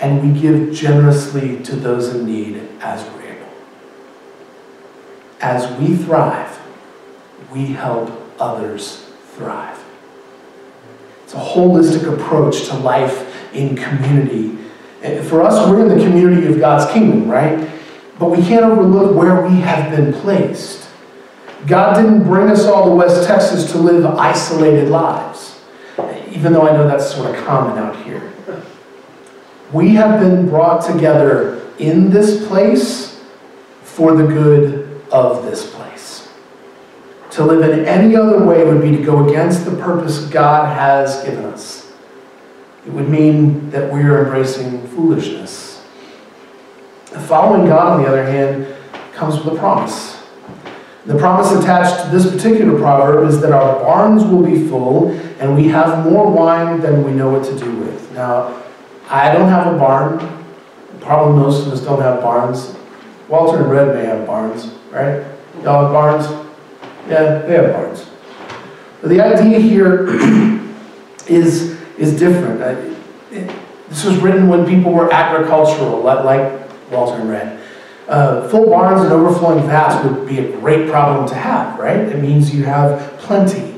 and 0.00 0.34
we 0.34 0.40
give 0.40 0.72
generously 0.72 1.62
to 1.62 1.76
those 1.76 2.08
in 2.08 2.26
need 2.26 2.68
as 2.80 3.08
we're 3.12 3.34
able. 3.34 3.48
As 5.40 5.70
we 5.78 5.94
thrive, 5.94 6.60
we 7.52 7.66
help 7.66 8.10
others 8.40 9.08
thrive. 9.36 9.78
It's 11.22 11.34
a 11.34 11.38
holistic 11.38 12.12
approach 12.12 12.66
to 12.68 12.74
life 12.74 13.54
in 13.54 13.76
community. 13.76 14.58
Eh, 15.02 15.22
for 15.22 15.42
us, 15.42 15.68
we're 15.68 15.88
in 15.88 15.96
the 15.96 16.04
community 16.04 16.48
of 16.48 16.58
God's 16.58 16.92
kingdom, 16.92 17.30
right? 17.30 17.70
But 18.18 18.30
we 18.30 18.38
can't 18.38 18.64
overlook 18.64 19.16
where 19.16 19.42
we 19.46 19.60
have 19.60 19.94
been 19.94 20.12
placed. 20.12 20.88
God 21.66 21.94
didn't 21.94 22.24
bring 22.24 22.48
us 22.48 22.66
all 22.66 22.88
to 22.88 22.94
West 22.94 23.26
Texas 23.26 23.72
to 23.72 23.78
live 23.78 24.04
isolated 24.04 24.88
lives 24.88 25.54
even 26.34 26.52
though 26.52 26.66
I 26.68 26.72
know 26.72 26.86
that's 26.86 27.14
sort 27.14 27.34
of 27.34 27.44
common 27.44 27.78
out 27.78 27.96
here. 28.04 28.32
We 29.72 29.90
have 29.90 30.20
been 30.20 30.48
brought 30.48 30.84
together 30.84 31.62
in 31.78 32.10
this 32.10 32.46
place 32.46 33.22
for 33.82 34.14
the 34.14 34.26
good 34.26 35.02
of 35.10 35.44
this 35.44 35.72
place. 35.72 36.28
To 37.32 37.44
live 37.44 37.68
in 37.68 37.84
any 37.86 38.16
other 38.16 38.44
way 38.44 38.64
would 38.64 38.82
be 38.82 38.96
to 38.96 39.02
go 39.02 39.28
against 39.28 39.64
the 39.64 39.76
purpose 39.76 40.26
God 40.26 40.76
has 40.76 41.24
given 41.24 41.44
us. 41.46 41.92
It 42.86 42.92
would 42.92 43.08
mean 43.08 43.70
that 43.70 43.92
we 43.92 44.02
are 44.02 44.24
embracing 44.24 44.86
foolishness. 44.88 45.63
Following 47.22 47.66
God, 47.66 47.92
on 47.92 48.02
the 48.02 48.08
other 48.08 48.24
hand, 48.24 48.74
comes 49.12 49.42
with 49.42 49.54
a 49.54 49.58
promise. 49.58 50.20
The 51.06 51.16
promise 51.16 51.52
attached 51.52 52.04
to 52.04 52.10
this 52.10 52.30
particular 52.30 52.78
proverb 52.78 53.28
is 53.28 53.40
that 53.42 53.52
our 53.52 53.78
barns 53.80 54.24
will 54.24 54.42
be 54.42 54.66
full 54.68 55.10
and 55.38 55.54
we 55.54 55.68
have 55.68 56.04
more 56.04 56.30
wine 56.30 56.80
than 56.80 57.04
we 57.04 57.12
know 57.12 57.30
what 57.30 57.44
to 57.44 57.58
do 57.58 57.76
with. 57.76 58.10
Now, 58.12 58.62
I 59.08 59.32
don't 59.32 59.48
have 59.48 59.74
a 59.74 59.78
barn. 59.78 60.18
Probably 61.00 61.36
most 61.36 61.66
of 61.66 61.72
us 61.72 61.82
don't 61.82 62.00
have 62.00 62.20
barns. 62.20 62.74
Walter 63.28 63.62
and 63.62 63.70
Red 63.70 63.94
may 63.94 64.04
have 64.06 64.26
barns, 64.26 64.66
right? 64.90 65.24
Y'all 65.62 65.84
have 65.84 65.92
barns? 65.92 66.26
Yeah, 67.08 67.38
they 67.40 67.54
have 67.54 67.72
barns. 67.72 68.06
But 69.02 69.10
the 69.10 69.20
idea 69.20 69.60
here 69.60 70.08
is, 71.28 71.78
is 71.98 72.18
different. 72.18 72.62
Uh, 72.62 72.94
it, 73.30 73.54
this 73.90 74.04
was 74.04 74.16
written 74.18 74.48
when 74.48 74.66
people 74.66 74.92
were 74.92 75.12
agricultural, 75.12 76.00
like 76.00 76.63
Walter 76.94 77.20
and 77.20 77.30
Red. 77.30 77.60
Uh, 78.08 78.48
full 78.48 78.68
barns 78.68 79.00
and 79.00 79.12
overflowing 79.12 79.66
vats 79.66 80.04
would 80.04 80.26
be 80.28 80.38
a 80.38 80.56
great 80.58 80.90
problem 80.90 81.26
to 81.26 81.34
have, 81.34 81.78
right? 81.78 81.96
It 81.96 82.20
means 82.20 82.54
you 82.54 82.64
have 82.64 83.16
plenty. 83.18 83.74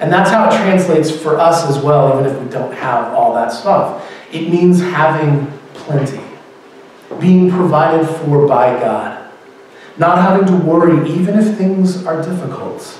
And 0.00 0.12
that's 0.12 0.30
how 0.30 0.48
it 0.48 0.56
translates 0.56 1.10
for 1.10 1.38
us 1.38 1.68
as 1.68 1.82
well, 1.82 2.18
even 2.18 2.30
if 2.30 2.42
we 2.42 2.48
don't 2.50 2.72
have 2.72 3.12
all 3.14 3.34
that 3.34 3.52
stuff. 3.52 4.10
It 4.32 4.48
means 4.50 4.80
having 4.80 5.50
plenty, 5.74 6.22
being 7.18 7.50
provided 7.50 8.06
for 8.06 8.46
by 8.46 8.78
God, 8.78 9.30
not 9.98 10.18
having 10.18 10.46
to 10.46 10.64
worry 10.64 11.10
even 11.10 11.38
if 11.38 11.56
things 11.56 12.04
are 12.06 12.22
difficult. 12.22 12.98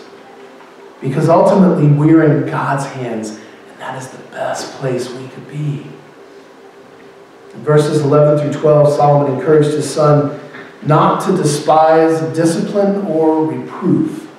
Because 1.00 1.30
ultimately, 1.30 1.86
we're 1.86 2.24
in 2.24 2.46
God's 2.46 2.84
hands, 2.86 3.30
and 3.30 3.78
that 3.78 3.96
is 3.96 4.08
the 4.08 4.18
best 4.30 4.72
place 4.74 5.08
we 5.10 5.26
could 5.28 5.48
be. 5.48 5.86
In 7.54 7.62
verses 7.62 8.02
11 8.02 8.52
through 8.52 8.60
12, 8.60 8.96
Solomon 8.96 9.38
encouraged 9.38 9.70
his 9.70 9.92
son 9.92 10.38
not 10.82 11.24
to 11.26 11.36
despise 11.36 12.20
discipline 12.34 13.06
or 13.06 13.44
reproof. 13.44 14.30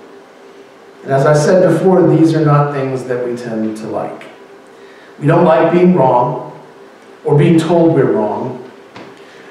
And 1.04 1.12
as 1.12 1.26
I 1.26 1.34
said 1.34 1.72
before, 1.72 2.08
these 2.08 2.34
are 2.34 2.46
not 2.46 2.74
things 2.74 3.06
that 3.06 3.26
we 3.26 3.36
tend 3.36 3.78
to 3.78 3.88
like. 3.88 4.28
We 5.20 5.28
don't 5.28 5.46
like 5.46 5.72
being 5.72 5.96
wrong 5.96 6.60
or 7.24 7.38
being 7.38 7.60
told 7.60 7.94
we're 7.94 8.12
wrong. 8.12 8.58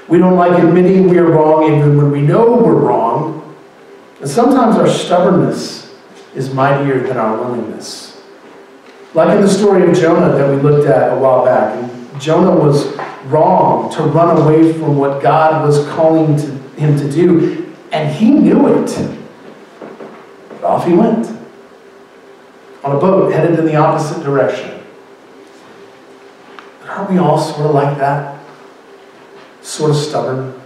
We 0.09 0.19
don't 0.19 0.37
like 0.37 0.61
admitting 0.61 1.09
we're 1.09 1.31
wrong 1.31 1.65
even 1.65 1.97
when 1.97 2.11
we 2.11 2.23
know 2.23 2.57
we're 2.57 2.75
wrong. 2.75 3.57
And 4.21 4.29
sometimes 4.29 4.77
our 4.77 4.89
stubbornness 4.89 5.95
is 6.35 6.53
mightier 6.53 7.07
than 7.07 7.17
our 7.17 7.37
willingness. 7.37 8.21
Like 9.15 9.31
in 9.31 9.41
the 9.41 9.49
story 9.49 9.89
of 9.89 9.97
Jonah 9.97 10.37
that 10.37 10.51
we 10.51 10.61
looked 10.61 10.87
at 10.89 11.13
a 11.13 11.17
while 11.17 11.45
back. 11.45 11.91
Jonah 12.21 12.55
was 12.55 12.97
wrong 13.25 13.91
to 13.93 14.03
run 14.03 14.37
away 14.37 14.73
from 14.73 14.97
what 14.97 15.23
God 15.23 15.67
was 15.67 15.87
calling 15.89 16.37
to 16.37 16.47
him 16.81 16.97
to 16.99 17.11
do, 17.11 17.75
and 17.93 18.15
he 18.15 18.31
knew 18.31 18.69
it. 18.69 19.19
But 20.49 20.65
off 20.65 20.87
he 20.87 20.95
went 20.95 21.27
on 22.83 22.97
a 22.97 22.99
boat 22.99 23.33
headed 23.33 23.59
in 23.59 23.67
the 23.67 23.77
opposite 23.77 24.23
direction. 24.23 24.83
But 26.81 26.91
aren't 26.91 27.11
we 27.11 27.19
all 27.19 27.39
sort 27.39 27.67
of 27.67 27.75
like 27.75 27.99
that? 27.99 28.41
Sort 29.61 29.91
of 29.91 29.97
stubborn, 29.97 30.59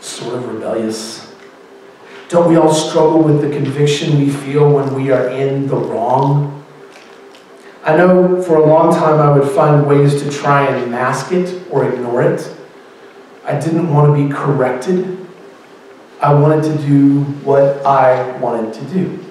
sort 0.00 0.36
of 0.36 0.46
rebellious. 0.46 1.34
Don't 2.28 2.48
we 2.48 2.56
all 2.56 2.72
struggle 2.72 3.22
with 3.22 3.40
the 3.40 3.50
conviction 3.50 4.18
we 4.18 4.30
feel 4.30 4.72
when 4.72 4.94
we 4.94 5.10
are 5.10 5.28
in 5.28 5.66
the 5.66 5.76
wrong? 5.76 6.53
I 7.84 7.94
know 7.98 8.42
for 8.42 8.56
a 8.56 8.64
long 8.64 8.94
time 8.94 9.20
I 9.20 9.36
would 9.36 9.50
find 9.52 9.86
ways 9.86 10.22
to 10.22 10.30
try 10.30 10.66
and 10.66 10.90
mask 10.90 11.32
it 11.32 11.62
or 11.70 11.86
ignore 11.86 12.22
it. 12.22 12.50
I 13.44 13.60
didn't 13.60 13.92
want 13.92 14.16
to 14.16 14.26
be 14.26 14.32
corrected. 14.32 15.18
I 16.18 16.32
wanted 16.32 16.64
to 16.64 16.86
do 16.86 17.20
what 17.44 17.84
I 17.84 18.38
wanted 18.38 18.72
to 18.72 18.84
do. 18.86 19.22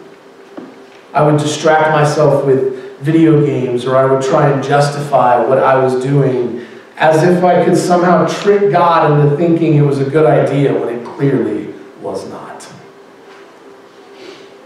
I 1.16 1.24
would 1.24 1.42
distract 1.42 1.94
myself 1.94 2.46
with 2.46 3.00
video 3.00 3.44
games 3.44 3.86
or 3.86 3.96
I 3.96 4.06
would 4.06 4.22
try 4.22 4.50
and 4.50 4.64
justify 4.64 5.44
what 5.44 5.58
I 5.58 5.84
was 5.84 6.04
doing 6.04 6.64
as 6.98 7.24
if 7.24 7.44
I 7.44 7.66
could 7.66 7.76
somehow 7.76 8.28
trick 8.28 8.72
God 8.72 9.12
into 9.12 9.36
thinking 9.36 9.74
it 9.74 9.82
was 9.82 9.98
a 9.98 10.08
good 10.08 10.28
idea 10.28 10.74
when 10.74 11.00
it 11.00 11.04
clearly 11.04 11.74
was 12.02 12.30
not. 12.30 12.72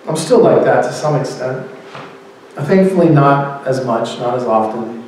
I'm 0.10 0.18
still 0.18 0.40
like 0.40 0.66
that 0.66 0.84
to 0.84 0.92
some 0.92 1.16
extent. 1.16 1.77
Thankfully, 2.66 3.10
not 3.10 3.68
as 3.68 3.86
much, 3.86 4.18
not 4.20 4.36
as 4.36 4.44
often, 4.44 5.08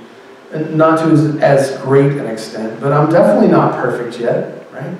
not 0.77 0.99
to 0.99 1.39
as 1.41 1.77
great 1.81 2.13
an 2.13 2.27
extent, 2.27 2.79
but 2.79 2.93
I'm 2.93 3.11
definitely 3.11 3.49
not 3.49 3.73
perfect 3.73 4.19
yet, 4.19 4.71
right? 4.71 4.95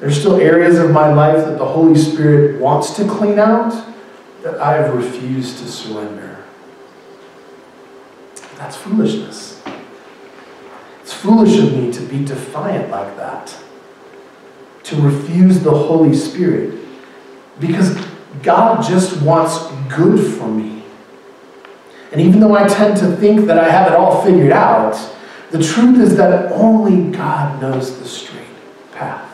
There's 0.00 0.18
still 0.18 0.40
areas 0.40 0.78
of 0.78 0.90
my 0.90 1.12
life 1.12 1.44
that 1.44 1.58
the 1.58 1.66
Holy 1.66 1.96
Spirit 1.96 2.60
wants 2.60 2.96
to 2.96 3.06
clean 3.06 3.38
out 3.38 3.72
that 4.42 4.58
I 4.58 4.72
have 4.72 4.94
refused 4.94 5.58
to 5.58 5.68
surrender. 5.68 6.44
That's 8.56 8.76
foolishness. 8.76 9.62
It's 11.02 11.12
foolish 11.12 11.58
of 11.58 11.72
me 11.72 11.92
to 11.92 12.00
be 12.00 12.24
defiant 12.24 12.90
like 12.90 13.16
that, 13.16 13.56
to 14.84 14.96
refuse 14.96 15.60
the 15.60 15.70
Holy 15.70 16.14
Spirit, 16.14 16.80
because 17.60 17.96
God 18.42 18.82
just 18.82 19.20
wants 19.22 19.58
good 19.94 20.18
for 20.38 20.48
me. 20.48 20.81
And 22.12 22.20
even 22.20 22.40
though 22.40 22.54
I 22.54 22.68
tend 22.68 22.98
to 22.98 23.16
think 23.16 23.46
that 23.46 23.58
I 23.58 23.70
have 23.70 23.90
it 23.90 23.94
all 23.94 24.22
figured 24.22 24.52
out, 24.52 24.94
the 25.50 25.62
truth 25.62 25.98
is 25.98 26.16
that 26.16 26.52
only 26.52 27.10
God 27.10 27.60
knows 27.60 27.98
the 27.98 28.06
straight 28.06 28.46
path. 28.92 29.28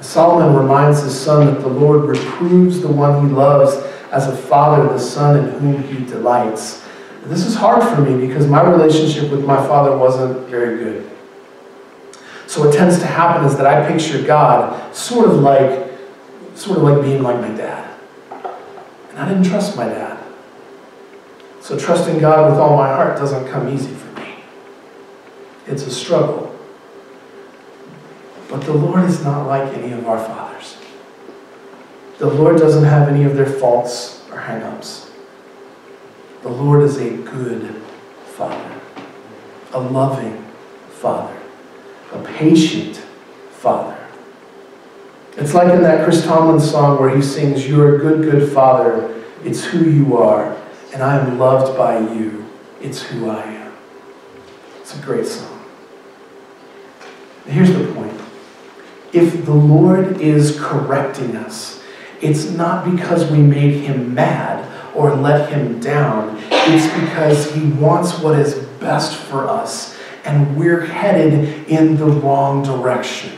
Solomon 0.00 0.56
reminds 0.56 1.02
his 1.02 1.18
son 1.18 1.46
that 1.46 1.60
the 1.60 1.68
Lord 1.68 2.04
reproves 2.04 2.80
the 2.80 2.88
one 2.88 3.28
he 3.28 3.34
loves 3.34 3.74
as 4.10 4.26
a 4.26 4.34
father 4.34 4.84
the 4.88 4.98
son 4.98 5.36
in 5.36 5.60
whom 5.60 5.82
he 5.82 6.04
delights. 6.06 6.84
This 7.24 7.44
is 7.44 7.54
hard 7.54 7.82
for 7.82 8.00
me 8.00 8.26
because 8.26 8.46
my 8.46 8.62
relationship 8.62 9.30
with 9.30 9.44
my 9.44 9.56
father 9.56 9.94
wasn't 9.94 10.48
very 10.48 10.78
good. 10.78 11.10
So 12.46 12.64
what 12.64 12.74
tends 12.74 12.98
to 13.00 13.06
happen 13.06 13.44
is 13.44 13.56
that 13.58 13.66
I 13.66 13.86
picture 13.86 14.22
God 14.22 14.94
sort 14.96 15.28
of 15.28 15.40
like 15.40 15.90
sort 16.54 16.78
of 16.78 16.84
like 16.84 17.02
being 17.02 17.22
like 17.22 17.38
my 17.38 17.50
dad. 17.50 17.94
And 19.10 19.18
I 19.18 19.28
didn't 19.28 19.44
trust 19.44 19.76
my 19.76 19.84
dad. 19.84 20.07
So 21.68 21.78
trusting 21.78 22.18
God 22.18 22.50
with 22.50 22.58
all 22.58 22.78
my 22.78 22.88
heart 22.88 23.18
doesn't 23.18 23.46
come 23.48 23.68
easy 23.68 23.92
for 23.92 24.18
me. 24.18 24.36
It's 25.66 25.86
a 25.86 25.90
struggle. 25.90 26.58
But 28.48 28.62
the 28.62 28.72
Lord 28.72 29.04
is 29.04 29.22
not 29.22 29.46
like 29.46 29.76
any 29.76 29.92
of 29.92 30.08
our 30.08 30.18
fathers. 30.18 30.78
The 32.16 32.26
Lord 32.26 32.56
doesn't 32.56 32.84
have 32.84 33.06
any 33.10 33.24
of 33.24 33.36
their 33.36 33.44
faults 33.44 34.26
or 34.30 34.38
hang-ups. 34.38 35.10
The 36.40 36.48
Lord 36.48 36.84
is 36.84 36.96
a 36.96 37.10
good 37.18 37.82
Father, 38.28 38.80
a 39.74 39.78
loving 39.78 40.42
Father, 40.88 41.38
a 42.12 42.22
patient 42.22 42.96
Father. 43.50 44.08
It's 45.36 45.52
like 45.52 45.70
in 45.70 45.82
that 45.82 46.02
Chris 46.02 46.24
Tomlin 46.24 46.60
song 46.60 46.98
where 46.98 47.14
he 47.14 47.20
sings, 47.20 47.68
You're 47.68 47.96
a 47.96 47.98
good, 47.98 48.22
good 48.22 48.50
Father. 48.54 49.22
It's 49.44 49.64
who 49.64 49.84
you 49.84 50.16
are, 50.16 50.56
and 50.92 51.02
I 51.02 51.18
am 51.18 51.38
loved 51.38 51.76
by 51.76 51.98
you. 51.98 52.46
It's 52.80 53.02
who 53.02 53.28
I 53.28 53.42
am. 53.42 53.72
It's 54.80 54.98
a 54.98 55.02
great 55.02 55.26
song. 55.26 55.64
Here's 57.46 57.72
the 57.72 57.92
point 57.92 58.20
if 59.12 59.44
the 59.44 59.54
Lord 59.54 60.20
is 60.20 60.58
correcting 60.60 61.34
us, 61.36 61.82
it's 62.20 62.50
not 62.50 62.90
because 62.90 63.30
we 63.30 63.38
made 63.38 63.82
him 63.84 64.14
mad 64.14 64.66
or 64.94 65.14
let 65.14 65.50
him 65.50 65.80
down. 65.80 66.36
It's 66.50 66.86
because 67.00 67.52
he 67.54 67.66
wants 67.72 68.18
what 68.18 68.38
is 68.38 68.54
best 68.80 69.16
for 69.16 69.48
us, 69.48 69.96
and 70.24 70.56
we're 70.56 70.84
headed 70.84 71.68
in 71.68 71.96
the 71.96 72.06
wrong 72.06 72.62
direction. 72.62 73.32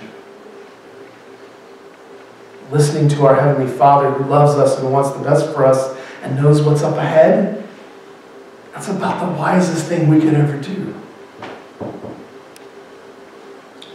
Listening 2.71 3.09
to 3.11 3.27
our 3.27 3.35
Heavenly 3.35 3.71
Father 3.73 4.11
who 4.11 4.29
loves 4.29 4.59
us 4.59 4.79
and 4.79 4.93
wants 4.93 5.11
the 5.11 5.23
best 5.23 5.53
for 5.53 5.67
us 5.67 6.00
and 6.23 6.37
knows 6.37 6.63
what's 6.63 6.83
up 6.83 6.97
ahead, 6.97 7.67
that's 8.73 8.89
about 8.89 9.27
the 9.27 9.39
wisest 9.39 9.87
thing 9.87 10.09
we 10.09 10.21
could 10.21 10.35
ever 10.35 10.59
do. 10.61 10.95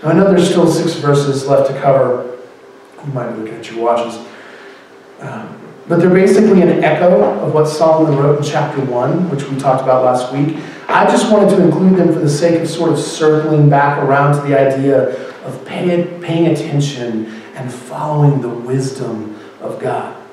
Now, 0.03 0.09
I 0.09 0.13
know 0.13 0.29
there's 0.29 0.49
still 0.49 0.71
six 0.71 0.95
verses 0.95 1.47
left 1.47 1.71
to 1.71 1.79
cover. 1.79 2.37
You 3.05 3.13
might 3.13 3.31
be 3.31 3.39
looking 3.39 3.55
at 3.55 3.71
your 3.71 3.83
watches. 3.83 4.23
Um, 5.19 5.59
but 5.87 5.99
they're 5.99 6.09
basically 6.09 6.61
an 6.61 6.83
echo 6.83 7.23
of 7.41 7.53
what 7.53 7.67
Solomon 7.67 8.17
wrote 8.17 8.39
in 8.39 8.43
chapter 8.43 8.81
1, 8.81 9.29
which 9.29 9.43
we 9.45 9.57
talked 9.57 9.83
about 9.83 10.03
last 10.03 10.33
week. 10.33 10.57
I 10.87 11.05
just 11.05 11.31
wanted 11.31 11.55
to 11.55 11.63
include 11.63 11.95
them 11.95 12.11
for 12.11 12.19
the 12.19 12.29
sake 12.29 12.59
of 12.61 12.69
sort 12.69 12.91
of 12.91 12.99
circling 12.99 13.69
back 13.69 13.99
around 13.99 14.35
to 14.35 14.47
the 14.47 14.59
idea 14.59 15.31
of 15.45 15.63
pay, 15.65 16.19
paying 16.21 16.47
attention 16.47 17.41
and 17.55 17.71
following 17.71 18.41
the 18.41 18.49
wisdom 18.49 19.39
of 19.61 19.79
God. 19.79 20.24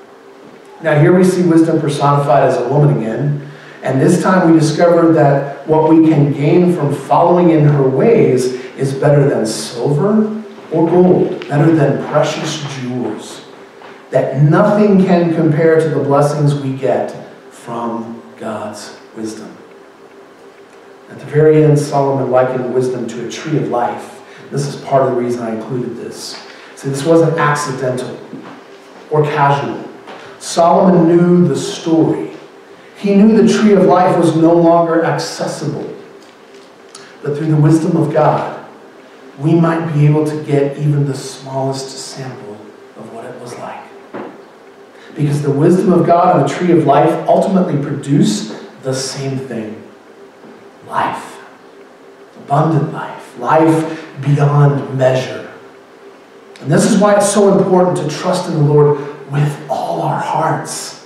Now, 0.83 0.99
here 1.01 1.17
we 1.17 1.23
see 1.23 1.43
wisdom 1.43 1.81
personified 1.81 2.43
as 2.43 2.57
a 2.57 2.69
woman 2.69 2.99
again. 2.99 3.49
And 3.83 4.01
this 4.01 4.23
time 4.23 4.53
we 4.53 4.59
discover 4.59 5.13
that 5.13 5.67
what 5.69 5.91
we 5.91 6.09
can 6.09 6.33
gain 6.33 6.75
from 6.75 6.95
following 6.95 7.51
in 7.51 7.65
her 7.65 7.89
ways 7.89 8.47
is 8.77 8.93
better 8.95 9.29
than 9.29 9.47
silver 9.47 10.43
or 10.73 10.89
gold, 10.89 11.49
better 11.49 11.73
than 11.73 12.05
precious 12.09 12.63
jewels. 12.77 13.45
That 14.11 14.43
nothing 14.43 15.05
can 15.05 15.35
compare 15.35 15.81
to 15.81 15.89
the 15.89 16.03
blessings 16.03 16.55
we 16.55 16.77
get 16.77 17.11
from 17.51 18.23
God's 18.37 18.99
wisdom. 19.17 19.57
At 21.11 21.19
the 21.19 21.27
very 21.27 21.63
end, 21.63 21.79
Solomon 21.79 22.31
likened 22.31 22.73
wisdom 22.73 23.07
to 23.09 23.27
a 23.27 23.31
tree 23.31 23.59
of 23.59 23.69
life. 23.69 24.21
This 24.51 24.67
is 24.67 24.81
part 24.83 25.03
of 25.03 25.15
the 25.15 25.21
reason 25.21 25.43
I 25.43 25.55
included 25.55 25.97
this. 25.97 26.43
See, 26.75 26.89
this 26.89 27.05
wasn't 27.05 27.39
accidental 27.39 28.19
or 29.11 29.23
casual. 29.25 29.82
Solomon 30.43 31.07
knew 31.07 31.47
the 31.47 31.55
story. 31.55 32.33
He 32.97 33.15
knew 33.15 33.41
the 33.41 33.51
tree 33.51 33.75
of 33.75 33.85
life 33.85 34.19
was 34.19 34.35
no 34.35 34.53
longer 34.53 35.05
accessible. 35.05 35.89
But 37.23 37.37
through 37.37 37.47
the 37.47 37.57
wisdom 37.57 37.97
of 37.97 38.13
God, 38.13 38.69
we 39.39 39.55
might 39.55 39.93
be 39.93 40.05
able 40.05 40.27
to 40.27 40.43
get 40.43 40.77
even 40.79 41.07
the 41.07 41.15
smallest 41.15 41.91
sample 41.91 42.55
of 42.97 43.13
what 43.15 43.25
it 43.25 43.41
was 43.41 43.57
like. 43.61 43.85
Because 45.15 45.43
the 45.43 45.51
wisdom 45.53 45.93
of 45.93 46.05
God 46.05 46.41
and 46.41 46.51
the 46.51 46.53
tree 46.53 46.77
of 46.77 46.87
life 46.87 47.13
ultimately 47.29 47.81
produce 47.81 48.53
the 48.83 48.93
same 48.93 49.39
thing 49.39 49.81
life, 50.89 51.41
abundant 52.39 52.93
life, 52.93 53.39
life 53.39 54.05
beyond 54.21 54.99
measure. 54.99 55.53
And 56.61 56.71
this 56.71 56.91
is 56.91 57.01
why 57.01 57.15
it's 57.15 57.33
so 57.33 57.57
important 57.57 57.97
to 57.99 58.17
trust 58.19 58.49
in 58.51 58.55
the 58.55 58.65
Lord 58.65 58.99
with 59.31 59.71
all 59.93 60.03
our 60.03 60.21
hearts. 60.21 61.01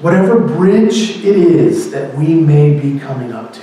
Whatever 0.00 0.38
bridge 0.38 1.24
it 1.24 1.36
is 1.36 1.90
that 1.90 2.14
we 2.16 2.34
may 2.34 2.78
be 2.78 3.00
coming 3.00 3.32
up 3.32 3.52
to 3.54 3.62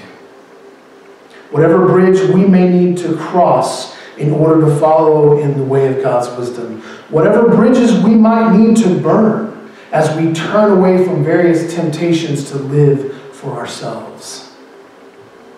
whatever 1.52 1.86
bridge 1.86 2.20
we 2.32 2.44
may 2.44 2.68
need 2.68 2.98
to 2.98 3.16
cross 3.16 3.96
in 4.18 4.30
order 4.32 4.66
to 4.66 4.76
follow 4.78 5.40
in 5.40 5.58
the 5.58 5.64
way 5.64 5.88
of 5.88 6.04
God's 6.04 6.28
wisdom, 6.38 6.82
whatever 7.10 7.48
bridges 7.48 7.98
we 8.04 8.14
might 8.14 8.58
need 8.58 8.76
to 8.78 9.00
burn 9.00 9.72
as 9.94 10.14
we 10.18 10.34
turn 10.34 10.78
away 10.78 11.06
from 11.06 11.24
various 11.24 11.74
temptations 11.74 12.50
to 12.52 12.58
live 12.58 13.34
for 13.34 13.52
ourselves. 13.52 14.50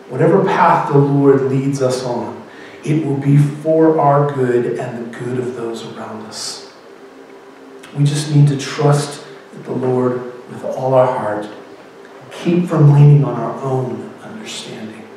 Whatever 0.09 0.43
path 0.45 0.91
the 0.91 0.99
Lord 0.99 1.43
leads 1.43 1.81
us 1.81 2.03
on, 2.03 2.47
it 2.83 3.03
will 3.03 3.17
be 3.17 3.37
for 3.37 3.99
our 3.99 4.31
good 4.35 4.77
and 4.77 5.11
the 5.11 5.17
good 5.17 5.39
of 5.39 5.55
those 5.55 5.83
around 5.83 6.27
us. 6.27 6.66
We 7.95 8.03
just 8.03 8.33
need 8.35 8.47
to 8.49 8.57
trust 8.57 9.25
the 9.63 9.71
Lord 9.71 10.33
with 10.49 10.63
all 10.63 10.93
our 10.93 11.07
heart, 11.07 11.47
keep 12.31 12.67
from 12.67 12.93
leaning 12.93 13.23
on 13.23 13.35
our 13.35 13.61
own 13.61 14.13
understanding 14.23 15.07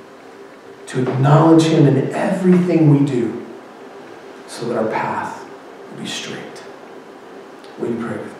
to 0.86 1.02
acknowledge 1.02 1.64
Him 1.64 1.86
in 1.86 2.12
everything 2.12 2.90
we 2.90 3.06
do 3.06 3.46
so 4.48 4.66
that 4.66 4.76
our 4.76 4.90
path 4.90 5.48
will 5.90 6.02
be 6.02 6.06
straight. 6.06 6.64
Will 7.78 7.90
you 7.90 8.04
pray 8.04 8.18
with 8.18 8.39